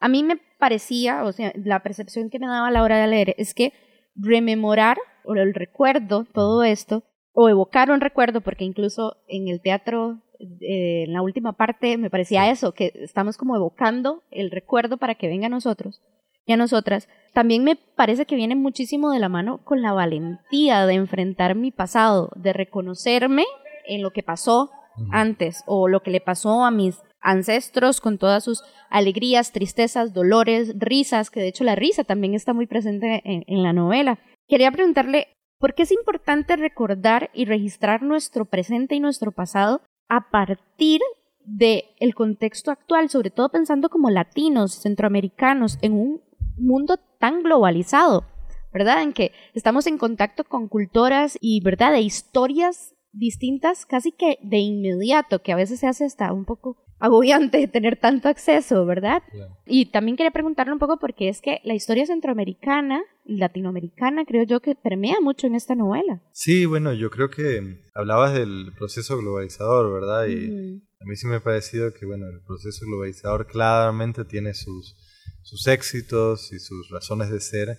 a 0.00 0.08
mí 0.08 0.24
me 0.24 0.40
parecía, 0.58 1.22
o 1.22 1.30
sea, 1.30 1.52
la 1.54 1.84
percepción 1.84 2.30
que 2.30 2.40
me 2.40 2.48
daba 2.48 2.66
a 2.66 2.72
la 2.72 2.82
hora 2.82 2.98
de 2.98 3.06
leer 3.06 3.36
es 3.38 3.54
que 3.54 3.72
rememorar 4.16 4.98
o 5.24 5.34
el 5.34 5.54
recuerdo, 5.54 6.26
todo 6.34 6.64
esto, 6.64 7.04
o 7.34 7.48
evocar 7.48 7.90
un 7.90 8.00
recuerdo, 8.00 8.40
porque 8.40 8.64
incluso 8.64 9.16
en 9.26 9.48
el 9.48 9.60
teatro, 9.60 10.20
eh, 10.38 11.04
en 11.06 11.12
la 11.12 11.20
última 11.20 11.52
parte, 11.52 11.98
me 11.98 12.08
parecía 12.08 12.50
eso, 12.50 12.72
que 12.72 12.92
estamos 12.94 13.36
como 13.36 13.56
evocando 13.56 14.22
el 14.30 14.50
recuerdo 14.50 14.96
para 14.96 15.16
que 15.16 15.28
venga 15.28 15.46
a 15.46 15.50
nosotros 15.50 16.00
y 16.46 16.52
a 16.52 16.56
nosotras. 16.56 17.08
También 17.32 17.64
me 17.64 17.76
parece 17.76 18.24
que 18.24 18.36
viene 18.36 18.54
muchísimo 18.54 19.10
de 19.10 19.18
la 19.18 19.28
mano 19.28 19.64
con 19.64 19.82
la 19.82 19.92
valentía 19.92 20.86
de 20.86 20.94
enfrentar 20.94 21.56
mi 21.56 21.72
pasado, 21.72 22.30
de 22.36 22.52
reconocerme 22.52 23.44
en 23.86 24.02
lo 24.02 24.12
que 24.12 24.22
pasó 24.22 24.70
antes 25.10 25.64
o 25.66 25.88
lo 25.88 26.00
que 26.04 26.12
le 26.12 26.20
pasó 26.20 26.64
a 26.64 26.70
mis 26.70 27.02
ancestros 27.20 28.00
con 28.00 28.16
todas 28.16 28.44
sus 28.44 28.62
alegrías, 28.90 29.50
tristezas, 29.50 30.14
dolores, 30.14 30.74
risas, 30.78 31.30
que 31.30 31.40
de 31.40 31.48
hecho 31.48 31.64
la 31.64 31.74
risa 31.74 32.04
también 32.04 32.34
está 32.34 32.52
muy 32.52 32.68
presente 32.68 33.22
en 33.24 33.62
la 33.64 33.72
novela. 33.72 34.20
Quería 34.46 34.70
preguntarle 34.70 35.34
porque 35.64 35.84
es 35.84 35.92
importante 35.92 36.56
recordar 36.56 37.30
y 37.32 37.46
registrar 37.46 38.02
nuestro 38.02 38.44
presente 38.44 38.96
y 38.96 39.00
nuestro 39.00 39.32
pasado 39.32 39.80
a 40.10 40.28
partir 40.28 41.00
del 41.46 41.84
el 42.00 42.14
contexto 42.14 42.70
actual, 42.70 43.08
sobre 43.08 43.30
todo 43.30 43.48
pensando 43.48 43.88
como 43.88 44.10
latinos, 44.10 44.82
centroamericanos, 44.82 45.78
en 45.80 45.94
un 45.94 46.20
mundo 46.58 46.98
tan 47.18 47.42
globalizado, 47.42 48.26
¿verdad? 48.74 49.00
En 49.00 49.14
que 49.14 49.32
estamos 49.54 49.86
en 49.86 49.96
contacto 49.96 50.44
con 50.44 50.68
culturas 50.68 51.38
y, 51.40 51.62
¿verdad?, 51.62 51.92
de 51.92 52.02
historias 52.02 52.94
distintas 53.12 53.86
casi 53.86 54.12
que 54.12 54.36
de 54.42 54.58
inmediato, 54.58 55.40
que 55.40 55.52
a 55.52 55.56
veces 55.56 55.80
se 55.80 55.86
hace 55.86 56.04
hasta 56.04 56.30
un 56.34 56.44
poco 56.44 56.76
agobiante 56.98 57.66
tener 57.68 57.96
tanto 57.96 58.28
acceso, 58.28 58.86
¿verdad? 58.86 59.22
Y 59.66 59.86
también 59.86 60.16
quería 60.16 60.30
preguntarle 60.30 60.72
un 60.72 60.78
poco 60.78 60.98
porque 60.98 61.28
es 61.28 61.40
que 61.40 61.60
la 61.64 61.74
historia 61.74 62.06
centroamericana 62.06 63.02
latinoamericana 63.24 64.24
creo 64.26 64.44
yo 64.44 64.60
que 64.60 64.74
permea 64.74 65.16
mucho 65.20 65.46
en 65.46 65.54
esta 65.54 65.74
novela. 65.74 66.22
Sí, 66.32 66.66
bueno, 66.66 66.92
yo 66.92 67.10
creo 67.10 67.30
que 67.30 67.80
hablabas 67.94 68.34
del 68.34 68.72
proceso 68.76 69.16
globalizador, 69.18 69.92
¿verdad? 69.92 70.26
Y 70.26 70.82
a 71.00 71.04
mí 71.04 71.16
sí 71.16 71.26
me 71.26 71.36
ha 71.36 71.42
parecido 71.42 71.92
que, 71.92 72.06
bueno, 72.06 72.26
el 72.28 72.40
proceso 72.42 72.86
globalizador 72.86 73.46
claramente 73.46 74.24
tiene 74.24 74.54
sus, 74.54 74.96
sus 75.42 75.66
éxitos 75.66 76.52
y 76.52 76.58
sus 76.58 76.90
razones 76.90 77.30
de 77.30 77.40
ser, 77.40 77.78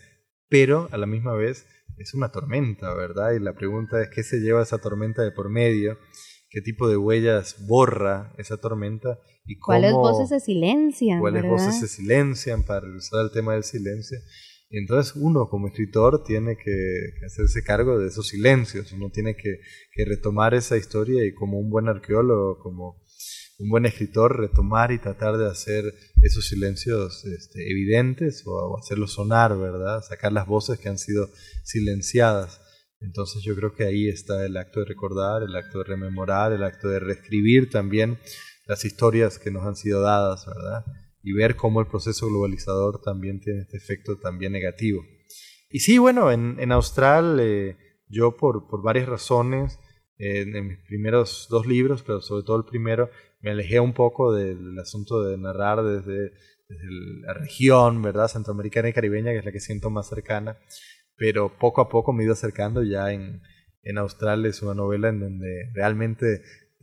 pero 0.49 0.87
a 0.91 0.97
la 0.97 1.05
misma 1.05 1.33
vez 1.33 1.65
es 1.97 2.13
una 2.13 2.31
tormenta, 2.31 2.93
¿verdad? 2.93 3.31
Y 3.33 3.39
la 3.39 3.53
pregunta 3.53 4.01
es, 4.01 4.09
¿qué 4.09 4.23
se 4.23 4.39
lleva 4.39 4.63
esa 4.63 4.79
tormenta 4.79 5.21
de 5.23 5.31
por 5.31 5.49
medio? 5.49 5.97
Qué 6.55 6.61
tipo 6.61 6.87
de 6.87 6.95
huellas 6.95 7.57
borra 7.67 8.33
esa 8.37 8.55
tormenta 8.55 9.19
y 9.45 9.57
cómo, 9.57 9.77
cuáles 9.77 9.91
voces 9.91 10.29
se 10.29 10.39
silencian. 10.39 11.19
Cuáles 11.19 11.43
voces 11.43 11.81
se 11.81 11.89
silencian 11.89 12.63
para 12.63 12.87
usar 12.95 13.25
el 13.25 13.31
tema 13.31 13.55
del 13.55 13.65
silencio. 13.65 14.17
Y 14.69 14.77
entonces 14.77 15.17
uno 15.17 15.49
como 15.49 15.67
escritor 15.67 16.23
tiene 16.23 16.55
que, 16.55 17.25
hacerse 17.25 17.61
cargo 17.61 17.99
de 17.99 18.07
esos 18.07 18.29
silencios, 18.29 18.93
uno 18.93 19.09
tiene 19.09 19.35
que, 19.35 19.59
retomar 20.05 20.53
esa 20.53 20.77
historia 20.77 21.25
y 21.25 21.33
como 21.33 21.59
un 21.59 21.69
buen 21.69 21.89
arqueólogo, 21.89 22.57
como 22.59 23.03
un 23.59 23.69
buen 23.69 23.85
escritor, 23.85 24.39
retomar 24.39 24.93
y 24.93 24.99
tratar 24.99 25.37
de 25.37 25.49
hacer 25.49 25.83
esos 26.23 26.47
silencios 26.47 27.25
este, 27.25 27.69
evidentes 27.69 28.47
o, 28.47 28.53
o 28.53 28.79
hacerlos 28.79 29.11
sonar, 29.11 29.57
¿verdad? 29.57 30.01
Sacar 30.07 30.31
las 30.31 30.47
voces 30.47 30.79
que 30.79 30.87
han 30.87 30.99
sido 30.99 31.29
silenciadas. 31.65 32.61
Entonces 33.05 33.43
yo 33.43 33.55
creo 33.55 33.73
que 33.73 33.85
ahí 33.85 34.09
está 34.09 34.45
el 34.45 34.57
acto 34.57 34.79
de 34.79 34.87
recordar, 34.87 35.43
el 35.43 35.55
acto 35.55 35.79
de 35.79 35.83
rememorar, 35.83 36.51
el 36.51 36.63
acto 36.63 36.89
de 36.89 36.99
reescribir 36.99 37.69
también 37.69 38.17
las 38.65 38.83
historias 38.83 39.37
que 39.37 39.51
nos 39.51 39.63
han 39.63 39.75
sido 39.75 40.01
dadas, 40.01 40.45
¿verdad? 40.47 40.83
Y 41.21 41.33
ver 41.33 41.55
cómo 41.55 41.79
el 41.81 41.87
proceso 41.87 42.27
globalizador 42.27 43.01
también 43.01 43.39
tiene 43.39 43.61
este 43.61 43.77
efecto 43.77 44.17
también 44.17 44.53
negativo. 44.53 45.03
Y 45.69 45.79
sí, 45.79 45.99
bueno, 45.99 46.31
en, 46.31 46.59
en 46.59 46.71
Austral 46.71 47.39
eh, 47.39 47.77
yo 48.07 48.35
por, 48.37 48.67
por, 48.67 48.81
varias 48.81 49.07
razones, 49.07 49.79
en 50.17 50.67
mis 50.67 50.79
primeros 50.87 51.47
dos 51.49 51.67
libros, 51.67 52.01
pero 52.01 52.21
sobre 52.21 52.43
todo 52.43 52.57
el 52.57 52.63
primero, 52.63 53.09
me 53.41 53.51
alejé 53.51 53.79
un 53.79 53.93
poco 53.93 54.33
del, 54.33 54.79
asunto 54.79 55.21
de 55.23 55.37
narrar 55.37 55.83
desde, 55.83 56.31
desde 56.69 56.89
la 57.21 57.33
región, 57.33 58.01
¿verdad? 58.01 58.29
Centroamericana 58.29 58.89
y 58.89 58.93
caribeña, 58.93 59.31
que 59.31 59.39
es 59.39 59.45
la 59.45 59.51
que 59.51 59.59
siento 59.59 59.89
más 59.89 60.07
cercana 60.07 60.57
pero 61.17 61.57
poco 61.57 61.81
a 61.81 61.89
poco 61.89 62.13
me 62.13 62.23
he 62.23 62.25
ido 62.25 62.33
acercando 62.33 62.83
ya 62.83 63.11
en, 63.11 63.41
en 63.85 63.97
Australia. 63.97 64.49
Es 64.49 64.61
una 64.61 64.73
novela 64.73 65.09
en 65.09 65.21
donde 65.21 65.71
realmente, 65.73 66.41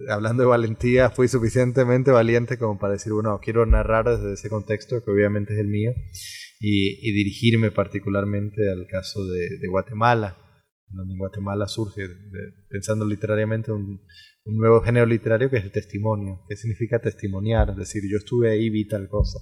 hablando 0.08 0.42
de 0.42 0.48
valentía, 0.48 1.10
fui 1.10 1.28
suficientemente 1.28 2.10
valiente 2.10 2.56
como 2.56 2.78
para 2.78 2.94
decir, 2.94 3.12
bueno, 3.12 3.38
quiero 3.42 3.66
narrar 3.66 4.08
desde 4.08 4.34
ese 4.34 4.48
contexto, 4.48 5.04
que 5.04 5.10
obviamente 5.10 5.52
es 5.52 5.60
el 5.60 5.68
mío, 5.68 5.92
y, 6.60 7.12
dirigirme 7.12 7.70
particularmente 7.70 8.70
al 8.70 8.86
caso 8.86 9.24
de, 9.26 9.58
de, 9.58 9.68
Guatemala, 9.68 10.38
donde 10.88 11.14
en 11.14 11.18
Guatemala 11.18 11.66
surge, 11.66 12.08
pensando 12.68 13.04
literariamente, 13.04 13.72
un, 13.72 14.00
un, 14.44 14.56
nuevo 14.56 14.80
género 14.80 15.06
literario 15.06 15.50
que 15.50 15.56
es 15.56 15.64
el 15.64 15.72
testimonio. 15.72 16.42
¿Qué 16.48 16.56
significa 16.56 17.00
testimoniar? 17.00 17.70
Es 17.70 17.76
decir, 17.76 18.02
yo 18.08 18.18
estuve 18.18 18.52
ahí, 18.52 18.70
vi 18.70 18.86
tal 18.86 19.08
cosa, 19.08 19.40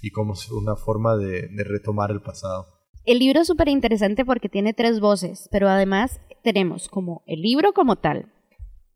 y 0.00 0.10
como 0.10 0.34
una 0.52 0.76
forma 0.76 1.16
de, 1.16 1.48
de 1.48 1.64
retomar 1.64 2.12
el 2.12 2.22
pasado. 2.22 2.81
El 3.04 3.18
libro 3.18 3.40
es 3.40 3.48
súper 3.48 3.68
interesante 3.68 4.24
porque 4.24 4.48
tiene 4.48 4.74
tres 4.74 5.00
voces, 5.00 5.48
pero 5.50 5.68
además 5.68 6.20
tenemos 6.42 6.88
como 6.88 7.22
el 7.26 7.42
libro 7.42 7.72
como 7.72 7.96
tal, 7.96 8.26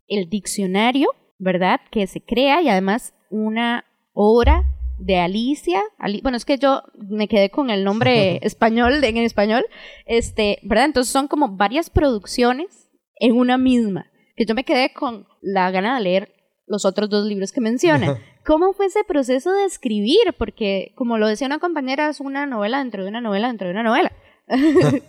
el 0.07 0.29
diccionario, 0.29 1.09
¿verdad? 1.39 1.81
Que 1.91 2.07
se 2.07 2.21
crea 2.21 2.63
y 2.63 2.69
además 2.69 3.15
una 3.31 3.85
obra 4.13 4.65
de 4.99 5.19
Alicia. 5.19 5.83
bueno, 6.23 6.37
es 6.37 6.45
que 6.45 6.59
yo 6.59 6.83
me 6.95 7.29
quedé 7.29 7.51
con 7.51 7.71
el 7.71 7.85
nombre 7.85 8.39
español, 8.43 9.03
en 9.03 9.17
español, 9.19 9.65
este, 10.07 10.59
¿verdad? 10.63 10.87
Entonces 10.87 11.13
son 11.13 11.29
como 11.29 11.57
varias 11.57 11.91
producciones 11.91 12.91
en 13.17 13.37
una 13.37 13.59
misma. 13.59 14.11
Que 14.37 14.45
yo 14.47 14.55
me 14.55 14.65
quedé 14.65 14.93
con 14.93 15.27
la 15.41 15.71
gana 15.71 15.97
de 15.97 16.03
leer 16.03 16.35
los 16.67 16.85
otros 16.85 17.09
dos 17.11 17.27
libros 17.27 17.53
que 17.53 17.61
menciona. 17.61 18.19
¿Cómo 18.47 18.73
fue 18.75 18.87
ese 18.87 19.03
proceso 19.03 19.53
de 19.53 19.65
escribir? 19.65 20.35
Porque, 20.39 20.93
como 20.95 21.19
lo 21.19 21.27
decía 21.27 21.49
una 21.49 21.59
compañera, 21.59 22.09
es 22.09 22.21
una 22.21 22.47
novela 22.47 22.79
dentro 22.79 23.03
de 23.03 23.09
una 23.09 23.21
novela 23.21 23.49
dentro 23.49 23.67
de 23.67 23.73
una 23.73 23.83
novela. 23.83 24.13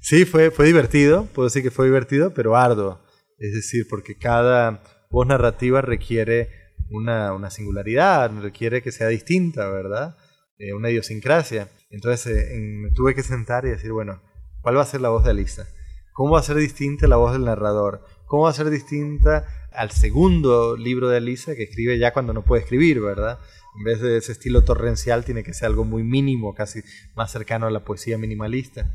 sí, 0.00 0.24
fue, 0.24 0.52
fue 0.52 0.66
divertido, 0.66 1.26
puedo 1.34 1.48
decir 1.48 1.64
que 1.64 1.72
fue 1.72 1.86
divertido, 1.86 2.32
pero 2.32 2.56
arduo. 2.56 3.00
Es 3.38 3.54
decir, 3.54 3.86
porque 3.90 4.16
cada 4.16 4.84
voz 5.10 5.26
narrativa 5.26 5.80
requiere 5.82 6.48
una, 6.90 7.32
una 7.34 7.50
singularidad, 7.50 8.30
requiere 8.40 8.82
que 8.82 8.92
sea 8.92 9.08
distinta, 9.08 9.68
¿verdad? 9.68 10.16
Eh, 10.58 10.72
una 10.72 10.90
idiosincrasia. 10.90 11.68
Entonces 11.90 12.36
eh, 12.36 12.56
me 12.56 12.92
tuve 12.92 13.16
que 13.16 13.24
sentar 13.24 13.64
y 13.64 13.70
decir, 13.70 13.90
bueno, 13.90 14.22
¿cuál 14.60 14.76
va 14.76 14.82
a 14.82 14.86
ser 14.86 15.00
la 15.00 15.08
voz 15.08 15.24
de 15.24 15.30
Alisa? 15.30 15.66
¿Cómo 16.12 16.34
va 16.34 16.38
a 16.40 16.44
ser 16.44 16.56
distinta 16.56 17.08
la 17.08 17.16
voz 17.16 17.32
del 17.32 17.46
narrador? 17.46 18.04
¿Cómo 18.30 18.44
va 18.44 18.50
a 18.50 18.52
ser 18.52 18.70
distinta 18.70 19.44
al 19.72 19.90
segundo 19.90 20.76
libro 20.76 21.08
de 21.08 21.18
Elisa 21.18 21.56
que 21.56 21.64
escribe 21.64 21.98
ya 21.98 22.12
cuando 22.12 22.32
no 22.32 22.44
puede 22.44 22.62
escribir, 22.62 23.00
¿verdad? 23.00 23.40
En 23.76 23.82
vez 23.82 24.00
de 24.00 24.18
ese 24.18 24.30
estilo 24.30 24.62
torrencial 24.62 25.24
tiene 25.24 25.42
que 25.42 25.52
ser 25.52 25.66
algo 25.66 25.82
muy 25.82 26.04
mínimo, 26.04 26.54
casi 26.54 26.80
más 27.16 27.32
cercano 27.32 27.66
a 27.66 27.72
la 27.72 27.84
poesía 27.84 28.18
minimalista. 28.18 28.88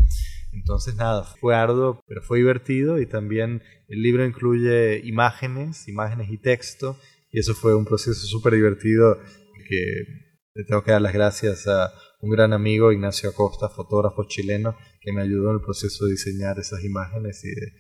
Entonces 0.53 0.95
nada, 0.95 1.25
fue 1.41 1.53
arduo, 1.53 1.99
pero 2.07 2.21
fue 2.21 2.37
divertido 2.37 2.97
y 2.97 3.07
también 3.07 3.61
el 3.89 4.01
libro 4.01 4.25
incluye 4.25 5.01
imágenes, 5.05 5.89
imágenes 5.89 6.29
y 6.31 6.37
texto 6.37 6.97
y 7.29 7.39
eso 7.39 7.55
fue 7.55 7.75
un 7.75 7.83
proceso 7.83 8.25
súper 8.25 8.53
divertido 8.53 9.19
que 9.67 10.05
le 10.53 10.63
tengo 10.63 10.81
que 10.81 10.91
dar 10.91 11.01
las 11.01 11.13
gracias 11.13 11.67
a 11.67 11.91
un 12.21 12.31
gran 12.31 12.53
amigo, 12.53 12.93
Ignacio 12.93 13.29
Acosta, 13.29 13.67
fotógrafo 13.67 14.23
chileno, 14.23 14.77
que 15.01 15.11
me 15.11 15.21
ayudó 15.21 15.49
en 15.49 15.55
el 15.55 15.61
proceso 15.61 16.05
de 16.05 16.11
diseñar 16.11 16.57
esas 16.57 16.85
imágenes 16.85 17.43
y 17.43 17.49
de 17.49 17.73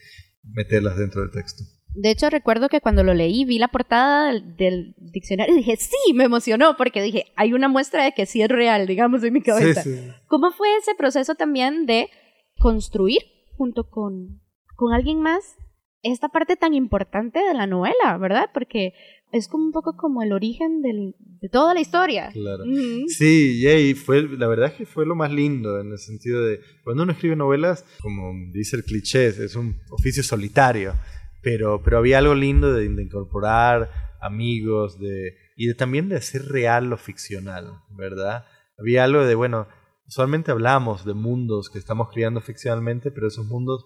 meterlas 0.53 0.97
dentro 0.97 1.21
del 1.21 1.31
texto. 1.31 1.63
De 1.95 2.11
hecho, 2.11 2.29
recuerdo 2.29 2.67
que 2.67 2.81
cuando 2.81 3.03
lo 3.03 3.13
leí, 3.13 3.45
vi 3.45 3.57
la 3.57 3.69
portada 3.69 4.33
del, 4.33 4.93
diccionario 4.97 5.53
y 5.53 5.59
dije, 5.59 5.77
sí, 5.77 6.13
me 6.13 6.25
emocionó, 6.25 6.75
porque 6.75 7.01
dije, 7.01 7.31
hay 7.37 7.53
una 7.53 7.69
muestra 7.69 8.03
de 8.03 8.11
que 8.11 8.25
sí 8.25 8.41
es 8.41 8.49
real, 8.49 8.85
digamos, 8.85 9.23
en 9.23 9.33
mi 9.33 9.41
cabeza. 9.41 9.83
¿Cómo 10.27 10.51
fue 10.51 10.75
ese 10.75 10.93
proceso 10.95 11.35
también 11.35 11.85
de 11.85 12.09
construir 12.57 13.21
junto 13.57 13.89
con, 13.89 14.41
con 14.75 14.93
alguien 14.93 15.21
más 15.21 15.55
esta 16.01 16.29
parte 16.29 16.57
tan 16.57 16.73
importante 16.73 17.39
de 17.39 17.53
la 17.53 17.65
novela, 17.65 18.17
¿verdad? 18.19 18.49
Porque 18.53 18.93
es 19.35 19.49
como 19.49 19.65
un 19.65 19.71
poco 19.73 19.97
como 19.97 20.23
el 20.23 20.31
origen 20.31 20.81
del, 20.81 21.13
de 21.19 21.49
toda 21.49 21.73
la 21.73 21.81
historia. 21.81 22.29
Claro. 22.31 22.63
Sí, 23.07 23.67
y 23.67 23.93
fue, 23.93 24.23
la 24.23 24.47
verdad 24.47 24.67
es 24.67 24.73
que 24.75 24.85
fue 24.85 25.05
lo 25.05 25.15
más 25.15 25.31
lindo 25.31 25.79
en 25.81 25.91
el 25.91 25.97
sentido 25.97 26.43
de, 26.43 26.61
cuando 26.83 27.03
uno 27.03 27.11
escribe 27.11 27.35
novelas, 27.35 27.85
como 28.01 28.31
dice 28.53 28.77
el 28.77 28.85
cliché, 28.85 29.27
es 29.27 29.55
un 29.55 29.77
oficio 29.89 30.23
solitario, 30.23 30.93
pero, 31.41 31.81
pero 31.83 31.97
había 31.97 32.19
algo 32.19 32.33
lindo 32.33 32.73
de, 32.73 32.85
incorporar 32.85 33.89
amigos 34.21 34.99
de, 34.99 35.35
y 35.57 35.67
de, 35.67 35.75
también 35.75 36.07
de 36.07 36.15
hacer 36.15 36.45
real 36.45 36.89
lo 36.89 36.97
ficcional, 36.97 37.73
¿verdad? 37.89 38.45
Había 38.79 39.03
algo 39.03 39.25
de, 39.25 39.35
bueno, 39.35 39.67
usualmente 40.07 40.51
hablamos 40.51 41.03
de 41.03 41.13
mundos 41.13 41.69
que 41.69 41.79
estamos 41.79 42.07
creando 42.09 42.39
ficcionalmente, 42.39 43.11
pero 43.11 43.27
esos 43.27 43.45
mundos 43.45 43.85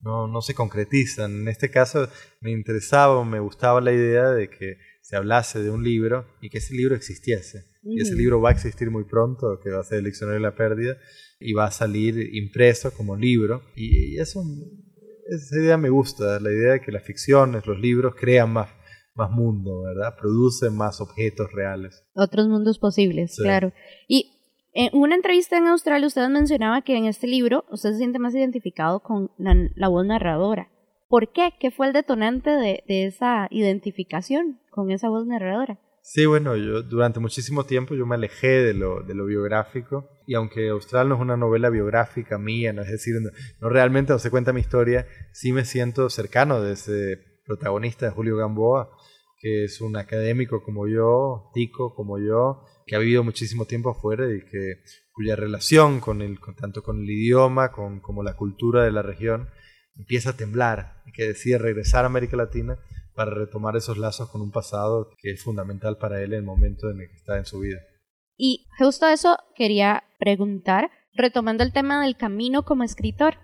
no, 0.00 0.26
no 0.26 0.40
se 0.42 0.54
concretizan. 0.54 1.42
En 1.42 1.48
este 1.48 1.70
caso 1.70 2.08
me 2.40 2.50
interesaba 2.50 3.24
me 3.24 3.40
gustaba 3.40 3.80
la 3.80 3.92
idea 3.92 4.30
de 4.30 4.48
que 4.48 4.76
se 5.10 5.16
hablase 5.16 5.60
de 5.60 5.72
un 5.72 5.82
libro 5.82 6.24
y 6.40 6.50
que 6.50 6.58
ese 6.58 6.72
libro 6.72 6.94
existiese. 6.94 7.64
Y 7.82 8.00
ese 8.00 8.14
libro 8.14 8.40
va 8.40 8.50
a 8.50 8.52
existir 8.52 8.92
muy 8.92 9.02
pronto, 9.02 9.58
que 9.60 9.70
va 9.70 9.80
a 9.80 9.82
ser 9.82 9.98
el 9.98 10.04
Diccionario 10.04 10.38
de 10.38 10.46
la 10.46 10.54
Pérdida, 10.54 10.98
y 11.40 11.52
va 11.52 11.64
a 11.64 11.72
salir 11.72 12.32
impreso 12.32 12.92
como 12.92 13.16
libro. 13.16 13.60
Y, 13.74 14.20
eso, 14.20 14.40
esa 15.28 15.56
idea 15.58 15.76
me 15.76 15.90
gusta, 15.90 16.38
la 16.38 16.52
idea 16.52 16.74
de 16.74 16.80
que 16.80 16.92
las 16.92 17.02
ficciones, 17.02 17.66
los 17.66 17.80
libros 17.80 18.14
crean 18.14 18.52
más, 18.52 18.70
más 19.16 19.32
mundo, 19.32 19.82
¿verdad? 19.82 20.14
Producen 20.16 20.76
más 20.76 21.00
objetos 21.00 21.50
reales. 21.52 22.04
Otros 22.14 22.46
mundos 22.46 22.78
posibles, 22.78 23.34
claro. 23.36 23.72
Y 24.06 24.36
en 24.74 24.96
una 24.96 25.16
entrevista 25.16 25.58
en 25.58 25.66
Australia 25.66 26.06
usted 26.06 26.28
mencionaba 26.28 26.82
que 26.82 26.96
en 26.96 27.06
este 27.06 27.26
libro 27.26 27.64
usted 27.72 27.90
se 27.90 27.98
siente 27.98 28.20
más 28.20 28.32
identificado 28.36 29.00
con 29.00 29.32
la, 29.38 29.88
voz 29.88 30.06
narradora. 30.06 30.70
¿Por 31.10 31.32
qué? 31.32 31.54
¿Qué 31.58 31.72
fue 31.72 31.88
el 31.88 31.92
detonante 31.92 32.50
de, 32.50 32.84
esa 32.86 33.48
identificación 33.50 34.60
con 34.70 34.92
esa 34.92 35.08
voz 35.08 35.26
narradora? 35.26 35.80
Sí, 36.02 36.24
bueno, 36.24 36.56
yo 36.56 36.82
durante 36.84 37.18
muchísimo 37.18 37.64
tiempo 37.64 37.96
yo 37.96 38.06
me 38.06 38.14
alejé 38.14 38.62
de 38.62 38.74
lo, 38.74 39.02
de 39.02 39.16
lo 39.16 39.26
biográfico 39.26 40.08
y 40.24 40.34
aunque 40.34 40.68
Austral 40.68 41.08
no 41.08 41.16
es 41.16 41.20
una 41.20 41.36
novela 41.36 41.68
biográfica 41.68 42.38
mía, 42.38 42.72
no 42.72 42.82
es 42.82 42.92
decir, 42.92 43.16
no, 43.60 43.68
realmente 43.68 44.12
no 44.12 44.20
se 44.20 44.30
cuenta 44.30 44.52
mi 44.52 44.60
historia, 44.60 45.04
sí 45.32 45.52
me 45.52 45.64
siento 45.64 46.08
cercano 46.10 46.60
de 46.60 46.74
ese 46.74 47.18
protagonista 47.44 48.06
de 48.06 48.12
Julio 48.12 48.36
Gamboa, 48.36 48.96
que 49.40 49.64
es 49.64 49.80
un 49.80 49.96
académico 49.96 50.62
como 50.62 50.86
yo, 50.86 51.50
tico 51.52 51.92
como 51.92 52.20
yo, 52.20 52.62
que 52.86 52.94
ha 52.94 53.00
vivido 53.00 53.24
muchísimo 53.24 53.64
tiempo 53.64 53.90
afuera 53.90 54.32
y 54.32 54.44
que 54.44 54.84
cuya 55.10 55.34
relación 55.34 55.98
con 55.98 56.22
el, 56.22 56.38
tanto 56.56 56.84
con 56.84 57.00
el 57.00 57.10
idioma 57.10 57.72
con, 57.72 57.98
como 57.98 58.22
la 58.22 58.36
cultura 58.36 58.84
de 58.84 58.92
la 58.92 59.02
región 59.02 59.48
empieza 59.96 60.30
a 60.30 60.36
temblar 60.36 61.02
y 61.06 61.12
que 61.12 61.24
decide 61.24 61.58
regresar 61.58 62.04
a 62.04 62.08
América 62.08 62.36
Latina 62.36 62.78
para 63.14 63.32
retomar 63.32 63.76
esos 63.76 63.98
lazos 63.98 64.30
con 64.30 64.40
un 64.40 64.50
pasado 64.50 65.10
que 65.18 65.32
es 65.32 65.42
fundamental 65.42 65.98
para 65.98 66.22
él 66.22 66.32
en 66.32 66.40
el 66.40 66.44
momento 66.44 66.90
en 66.90 67.00
el 67.00 67.08
que 67.08 67.16
está 67.16 67.36
en 67.38 67.44
su 67.44 67.60
vida. 67.60 67.78
Y 68.36 68.66
justo 68.78 69.06
eso 69.06 69.36
quería 69.54 70.04
preguntar, 70.18 70.90
retomando 71.12 71.62
el 71.62 71.72
tema 71.72 72.02
del 72.02 72.16
camino 72.16 72.64
como 72.64 72.84
escritor, 72.84 73.34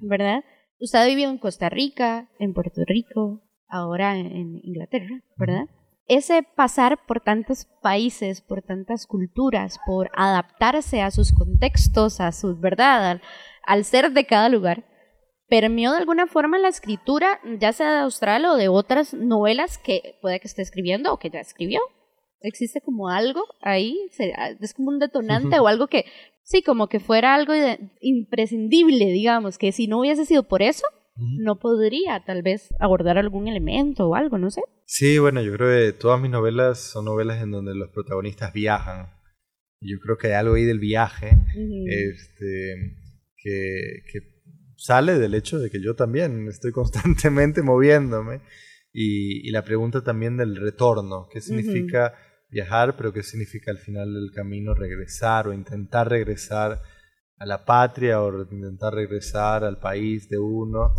¿verdad? 0.00 0.44
Usted 0.78 0.98
ha 0.98 1.06
vivido 1.06 1.30
en 1.30 1.38
Costa 1.38 1.70
Rica, 1.70 2.28
en 2.38 2.52
Puerto 2.52 2.82
Rico, 2.86 3.42
ahora 3.68 4.18
en 4.18 4.60
Inglaterra, 4.62 5.22
¿verdad? 5.36 5.66
ese 6.08 6.42
pasar 6.42 7.06
por 7.06 7.20
tantos 7.20 7.66
países, 7.80 8.40
por 8.40 8.62
tantas 8.62 9.06
culturas, 9.06 9.78
por 9.86 10.10
adaptarse 10.14 11.00
a 11.00 11.10
sus 11.10 11.32
contextos, 11.32 12.20
a 12.20 12.32
su 12.32 12.56
verdad, 12.58 13.20
al, 13.64 13.84
ser 13.84 14.12
de 14.12 14.26
cada 14.26 14.48
lugar, 14.48 14.84
permeó 15.52 15.92
de 15.92 15.98
alguna 15.98 16.26
forma 16.26 16.58
la 16.58 16.68
escritura, 16.68 17.38
ya 17.60 17.74
sea 17.74 17.92
de 17.92 17.98
Austral 17.98 18.46
o 18.46 18.56
de 18.56 18.68
otras 18.68 19.12
novelas 19.12 19.76
que 19.76 20.14
puede 20.22 20.40
que 20.40 20.48
esté 20.48 20.62
escribiendo 20.62 21.12
o 21.12 21.18
que 21.18 21.28
ya 21.28 21.40
escribió. 21.40 21.80
Existe 22.40 22.80
como 22.80 23.10
algo 23.10 23.44
ahí, 23.60 23.98
es 24.60 24.72
como 24.72 24.88
un 24.88 24.98
detonante 24.98 25.60
o 25.60 25.68
algo 25.68 25.88
que, 25.88 26.06
sí, 26.42 26.62
como 26.62 26.88
que 26.88 27.00
fuera 27.00 27.34
algo 27.34 27.52
imprescindible, 28.00 29.04
digamos, 29.12 29.58
que 29.58 29.72
si 29.72 29.88
no 29.88 30.00
hubiese 30.00 30.24
sido 30.24 30.48
por 30.48 30.62
eso, 30.62 30.86
no 31.16 31.58
podría 31.58 32.24
tal 32.24 32.40
vez 32.40 32.70
abordar 32.80 33.18
algún 33.18 33.46
elemento 33.46 34.08
o 34.08 34.14
algo, 34.14 34.38
no 34.38 34.50
sé. 34.50 34.62
Sí, 34.86 35.18
bueno, 35.18 35.42
yo 35.42 35.52
creo 35.52 35.68
que 35.68 35.92
todas 35.92 36.18
mis 36.18 36.30
novelas 36.30 36.80
son 36.80 37.04
novelas 37.04 37.42
en 37.42 37.50
donde 37.50 37.74
los 37.74 37.90
protagonistas 37.90 38.54
viajan. 38.54 39.10
Yo 39.82 39.98
creo 40.02 40.16
que 40.16 40.28
hay 40.28 40.32
algo 40.32 40.54
ahí 40.54 40.64
del 40.64 40.78
viaje 40.78 41.36
este, 41.88 42.96
que, 43.36 44.31
sale 44.82 45.18
del 45.18 45.34
hecho 45.34 45.58
de 45.58 45.70
que 45.70 45.80
yo 45.80 45.94
también 45.94 46.48
estoy 46.48 46.72
constantemente 46.72 47.62
moviéndome. 47.62 48.40
Y, 48.92 49.50
la 49.50 49.64
pregunta 49.64 50.02
también 50.02 50.36
del 50.36 50.56
retorno, 50.56 51.26
¿qué 51.32 51.40
significa 51.40 52.14
viajar, 52.50 52.96
pero 52.96 53.12
qué 53.12 53.22
significa 53.22 53.70
al 53.70 53.78
final 53.78 54.12
del 54.12 54.30
camino 54.32 54.74
regresar 54.74 55.48
o 55.48 55.54
intentar 55.54 56.10
regresar 56.10 56.82
a 57.38 57.46
la 57.46 57.64
patria 57.64 58.20
o 58.22 58.42
intentar 58.52 58.94
regresar 58.94 59.64
al 59.64 59.80
país 59.80 60.28
de 60.28 60.38
uno 60.38 60.92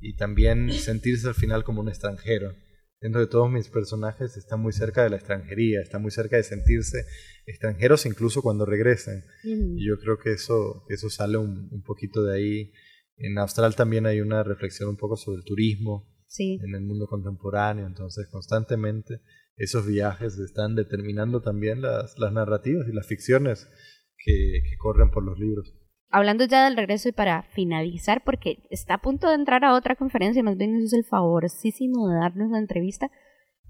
y 0.00 0.16
también 0.16 0.72
sentirse 0.72 1.26
al 1.28 1.34
final 1.34 1.64
como 1.64 1.80
un 1.80 1.88
extranjero. 1.88 2.54
Dentro 3.00 3.20
de 3.20 3.26
todos 3.26 3.50
mis 3.50 3.68
personajes 3.68 4.36
están 4.36 4.60
muy 4.60 4.72
cerca 4.72 5.02
de 5.02 5.10
la 5.10 5.16
extranjería, 5.16 5.80
están 5.80 6.02
muy 6.02 6.10
cerca 6.10 6.36
de 6.36 6.42
sentirse 6.42 7.04
extranjeros 7.46 8.06
incluso 8.06 8.42
cuando 8.42 8.64
regresen. 8.64 9.24
Y 9.42 9.88
yo 9.88 9.98
creo 9.98 10.18
que 10.18 10.32
eso, 10.32 10.84
eso 10.88 11.10
sale 11.10 11.38
un, 11.38 11.68
un, 11.72 11.82
poquito 11.82 12.22
de 12.22 12.36
ahí. 12.36 12.72
En 13.20 13.38
Austral 13.38 13.76
también 13.76 14.06
hay 14.06 14.20
una 14.20 14.42
reflexión 14.42 14.88
un 14.88 14.96
poco 14.96 15.16
sobre 15.16 15.38
el 15.38 15.44
turismo 15.44 16.08
en 16.38 16.74
el 16.74 16.82
mundo 16.82 17.06
contemporáneo, 17.06 17.86
entonces 17.86 18.28
constantemente 18.30 19.20
esos 19.56 19.86
viajes 19.86 20.38
están 20.38 20.74
determinando 20.74 21.42
también 21.42 21.82
las, 21.82 22.18
las 22.18 22.32
narrativas 22.32 22.86
y 22.88 22.92
las 22.92 23.06
ficciones 23.06 23.68
que, 24.16 24.62
que 24.68 24.76
corren 24.78 25.10
por 25.10 25.24
los 25.24 25.38
libros 25.38 25.74
hablando 26.10 26.44
ya 26.44 26.64
del 26.64 26.76
regreso 26.76 27.08
y 27.08 27.12
para 27.12 27.44
finalizar, 27.54 28.22
porque 28.24 28.58
está 28.70 28.94
a 28.94 29.00
punto 29.00 29.28
de 29.28 29.36
entrar 29.36 29.64
a 29.64 29.74
otra 29.74 29.96
conferencia, 29.96 30.42
más 30.42 30.56
bien 30.56 30.74
nos 30.74 30.84
es 30.86 30.92
el 30.92 31.04
favorísimo 31.04 32.08
de 32.08 32.16
darnos 32.16 32.50
la 32.50 32.58
entrevista. 32.58 33.10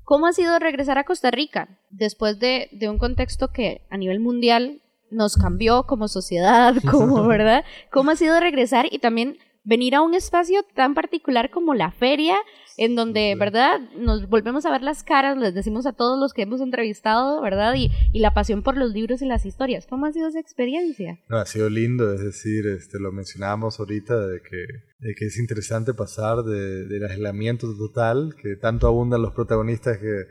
¿Cómo 0.03 0.27
ha 0.27 0.33
sido 0.33 0.59
regresar 0.59 0.99
a 0.99 1.05
Costa 1.05 1.31
Rica 1.31 1.79
después 1.91 2.39
de, 2.41 2.69
de 2.73 2.89
un 2.89 2.99
contexto 2.99 3.49
que 3.53 3.87
a 3.91 3.97
nivel 3.97 4.21
mundial 4.21 4.83
nos 5.11 5.37
cambió 5.37 5.85
como 5.85 6.09
sociedad, 6.09 6.75
como, 6.91 7.27
¿verdad? 7.27 7.65
¿Cómo 7.91 8.11
ha 8.11 8.17
sido 8.17 8.39
regresar 8.41 8.87
y 8.91 8.99
también 8.99 9.39
venir 9.65 9.95
a 9.95 10.01
un 10.01 10.15
espacio 10.15 10.65
tan 10.75 10.95
particular 10.95 11.51
como 11.51 11.75
la 11.75 11.91
feria, 11.91 12.37
en 12.77 12.97
donde, 12.97 13.35
¿verdad? 13.39 13.79
Nos 13.97 14.29
volvemos 14.29 14.65
a 14.65 14.71
ver 14.71 14.83
las 14.83 15.03
caras, 15.03 15.37
les 15.37 15.55
decimos 15.55 15.85
a 15.87 15.93
todos 15.93 16.19
los 16.19 16.33
que 16.33 16.43
hemos 16.43 16.63
entrevistado, 16.63 17.43
¿verdad? 17.43 17.75
Y, 17.77 17.91
y 18.13 18.21
la 18.21 18.33
pasión 18.33 18.63
por 18.63 18.77
los 18.77 18.93
libros 18.93 19.21
y 19.21 19.27
las 19.27 19.45
historias. 19.45 19.87
¿Cómo 19.87 20.07
ha 20.07 20.13
sido 20.13 20.29
esa 20.29 20.41
experiencia? 20.41 21.19
No, 21.29 21.37
ha 21.37 21.47
sido 21.47 21.69
lindo, 21.69 22.13
es 22.15 22.21
decir, 22.21 22.67
este, 22.69 22.99
lo 22.99 23.13
mencionábamos 23.13 23.79
ahorita, 23.79 24.27
de 24.27 24.41
que, 24.41 24.57
de 24.99 25.15
que 25.15 25.27
es 25.27 25.39
interesante 25.39 25.93
pasar 25.93 26.43
de, 26.43 26.87
del 26.87 27.05
aislamiento 27.05 27.67
total, 27.77 28.35
que 28.41 28.57
tanto 28.57 28.87
abundan 28.87 29.21
los 29.21 29.35
protagonistas 29.35 29.99
que 29.99 30.25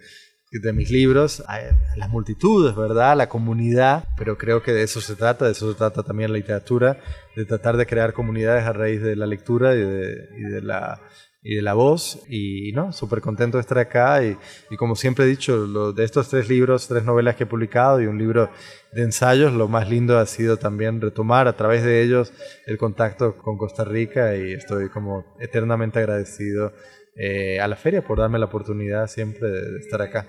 de 0.51 0.73
mis 0.73 0.89
libros, 0.89 1.43
a 1.47 1.59
las 1.95 2.09
multitudes, 2.09 2.75
¿verdad? 2.75 3.15
La 3.15 3.29
comunidad, 3.29 4.07
pero 4.17 4.37
creo 4.37 4.63
que 4.63 4.71
de 4.71 4.83
eso 4.83 4.99
se 4.99 5.15
trata, 5.15 5.45
de 5.45 5.51
eso 5.51 5.71
se 5.71 5.77
trata 5.77 6.01
también 6.01 6.31
la 6.31 6.37
literatura, 6.37 6.99
de 7.35 7.45
tratar 7.45 7.77
de 7.77 7.85
crear 7.85 8.13
comunidades 8.13 8.65
a 8.65 8.73
raíz 8.73 9.01
de 9.01 9.15
la 9.15 9.27
lectura 9.27 9.75
y 9.75 9.79
de, 9.79 10.61
la 10.61 10.99
y 11.41 11.55
de 11.55 11.61
la 11.61 11.73
voz 11.73 12.19
y 12.27 12.71
no, 12.73 12.91
súper 12.91 13.21
contento 13.21 13.57
de 13.57 13.61
estar 13.61 13.77
acá 13.77 14.23
y, 14.23 14.37
como 14.77 14.95
siempre 14.95 15.25
he 15.25 15.27
dicho, 15.27 15.55
lo, 15.55 15.93
de 15.93 16.03
estos 16.03 16.29
tres 16.29 16.49
libros, 16.49 16.87
tres 16.87 17.05
novelas 17.05 17.35
que 17.35 17.43
he 17.43 17.47
publicado 17.47 18.01
y 18.01 18.07
un 18.07 18.17
libro 18.17 18.49
de 18.91 19.03
ensayos, 19.03 19.53
lo 19.53 19.67
más 19.67 19.89
lindo 19.89 20.17
ha 20.17 20.25
sido 20.25 20.57
también 20.57 20.99
retomar 20.99 21.47
a 21.47 21.55
través 21.55 21.83
de 21.83 22.01
ellos 22.01 22.33
el 22.65 22.77
contacto 22.77 23.37
con 23.37 23.57
Costa 23.57 23.85
Rica 23.85 24.35
y 24.35 24.53
estoy 24.53 24.89
como 24.89 25.37
eternamente 25.39 25.99
agradecido 25.99 26.73
eh, 27.15 27.59
a 27.59 27.67
la 27.67 27.75
feria 27.75 28.01
por 28.01 28.19
darme 28.19 28.39
la 28.39 28.45
oportunidad 28.45 29.07
siempre 29.07 29.47
de, 29.47 29.79
estar 29.79 30.01
acá. 30.01 30.27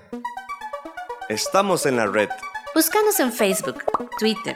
Estamos 1.29 1.85
en 1.85 1.97
la 1.97 2.07
red. 2.07 2.29
Búscanos 2.75 3.19
en 3.19 3.31
Facebook, 3.31 3.83
Twitter, 4.19 4.55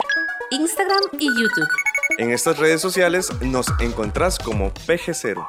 Instagram 0.51 1.03
y 1.19 1.27
YouTube. 1.27 1.69
En 2.17 2.31
estas 2.31 2.57
redes 2.57 2.81
sociales 2.81 3.29
nos 3.41 3.67
encontrás 3.79 4.39
como 4.39 4.73
PG0. 4.73 5.45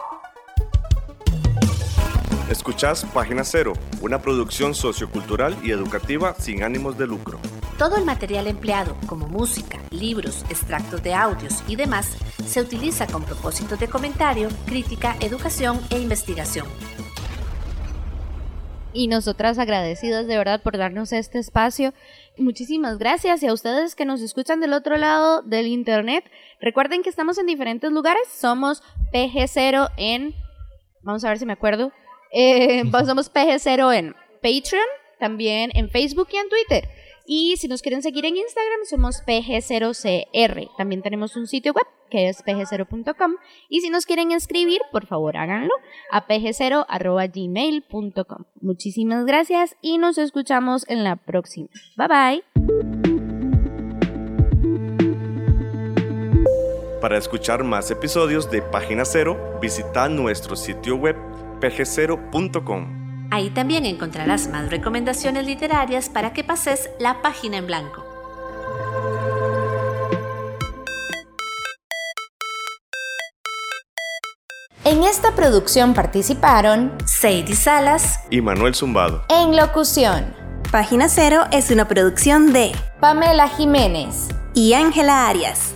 Escuchás 2.51 3.05
Página 3.05 3.43
Cero, 3.45 3.73
una 4.01 4.23
producción 4.23 4.75
sociocultural 4.75 5.57
y 5.63 5.73
educativa 5.73 6.35
sin 6.39 6.63
ánimos 6.63 6.97
de 6.97 7.07
lucro. 7.07 7.41
Todo 7.79 7.99
el 7.99 8.07
material 8.07 8.47
empleado, 8.47 8.97
como 9.07 9.29
música, 9.29 9.79
libros, 9.91 10.47
extractos 10.49 11.03
de 11.03 11.13
audios 11.13 11.63
y 11.69 11.77
demás, 11.77 12.17
se 12.47 12.63
utiliza 12.63 13.07
con 13.07 13.23
propósitos 13.23 13.79
de 13.79 13.87
comentario, 13.87 14.49
crítica, 14.65 15.15
educación 15.21 15.79
e 15.91 15.99
investigación. 15.99 16.67
y 18.95 19.09
nosotras 19.09 19.59
agradecidas 19.59 20.27
de 20.27 20.39
verdad 20.39 20.63
por 20.63 20.79
darnos 20.79 21.13
este 21.13 21.39
espacio. 21.39 21.93
Muchísimas 22.39 22.97
gracias 22.97 23.43
y 23.43 23.47
a 23.47 23.53
ustedes 23.53 23.95
que 23.95 24.07
nos 24.07 24.23
escuchan 24.23 24.59
del 24.59 24.73
otro 24.73 24.97
lado 24.97 25.43
del 25.43 25.67
internet. 25.67 26.25
Recuerden 26.63 27.03
que 27.03 27.11
estamos 27.11 27.37
en 27.37 27.45
diferentes 27.45 27.93
lugares. 27.93 28.23
Somos 28.33 28.83
PG0 29.13 29.91
en... 29.99 30.35
Vamos 31.03 31.25
a 31.25 31.29
ver 31.29 31.39
si 31.39 31.45
me 31.45 31.53
acuerdo. 31.53 31.93
Eh, 32.33 32.85
somos 33.07 33.31
PG0 33.31 33.95
en 33.95 34.15
Patreon, 34.37 34.87
también 35.21 35.73
en 35.75 35.91
Facebook 35.91 36.29
y 36.33 36.37
en 36.37 36.49
Twitter. 36.49 36.96
Y 37.27 37.57
si 37.57 37.69
nos 37.69 37.83
quieren 37.83 38.03
seguir 38.03 38.25
en 38.25 38.37
Instagram, 38.37 38.85
somos 38.89 39.23
PG0CR. 39.27 40.71
También 40.77 41.03
tenemos 41.03 41.37
un 41.37 41.47
sitio 41.47 41.73
web 41.73 41.87
que 42.11 42.29
es 42.29 42.45
pg0.com. 42.45 43.37
Y 43.69 43.81
si 43.81 43.91
nos 43.91 44.07
quieren 44.07 44.33
escribir, 44.33 44.81
por 44.93 45.07
favor 45.07 45.37
háganlo 45.37 45.75
a 46.11 46.27
pg0.gmail.com. 46.27 48.45
Muchísimas 48.61 49.27
gracias 49.27 49.77
y 49.81 49.99
nos 49.99 50.19
escuchamos 50.19 50.85
en 50.89 51.05
la 51.05 51.15
próxima. 51.17 51.69
Bye 51.97 52.09
bye. 52.09 52.43
Para 57.01 57.19
escuchar 57.19 57.63
más 57.63 57.91
episodios 57.91 58.51
de 58.51 58.63
Página 58.63 59.05
Cero, 59.05 59.59
visita 59.61 60.09
nuestro 60.09 60.57
sitio 60.57 60.97
web 60.97 61.15
pg0.com. 61.61 63.06
Ahí 63.37 63.51
también 63.51 63.85
encontrarás 63.85 64.49
más 64.49 64.71
recomendaciones 64.71 65.45
literarias 65.45 66.09
para 66.09 66.33
que 66.33 66.43
pases 66.43 66.89
la 66.99 67.21
página 67.21 67.59
en 67.59 67.67
blanco. 67.67 68.03
En 74.87 75.03
esta 75.03 75.35
producción 75.35 75.93
participaron 75.93 76.97
Sadie 77.05 77.55
Salas 77.55 78.21
y 78.31 78.41
Manuel 78.41 78.75
Zumbado. 78.75 79.27
En 79.29 79.55
locución. 79.55 80.35
Página 80.73 81.11
Cero 81.11 81.43
es 81.53 81.71
una 81.71 81.87
producción 81.87 82.55
de 82.55 82.73
Pamela 83.01 83.49
Jiménez 83.49 84.29
y 84.55 84.73
Ángela 84.73 85.29
Arias. 85.29 85.76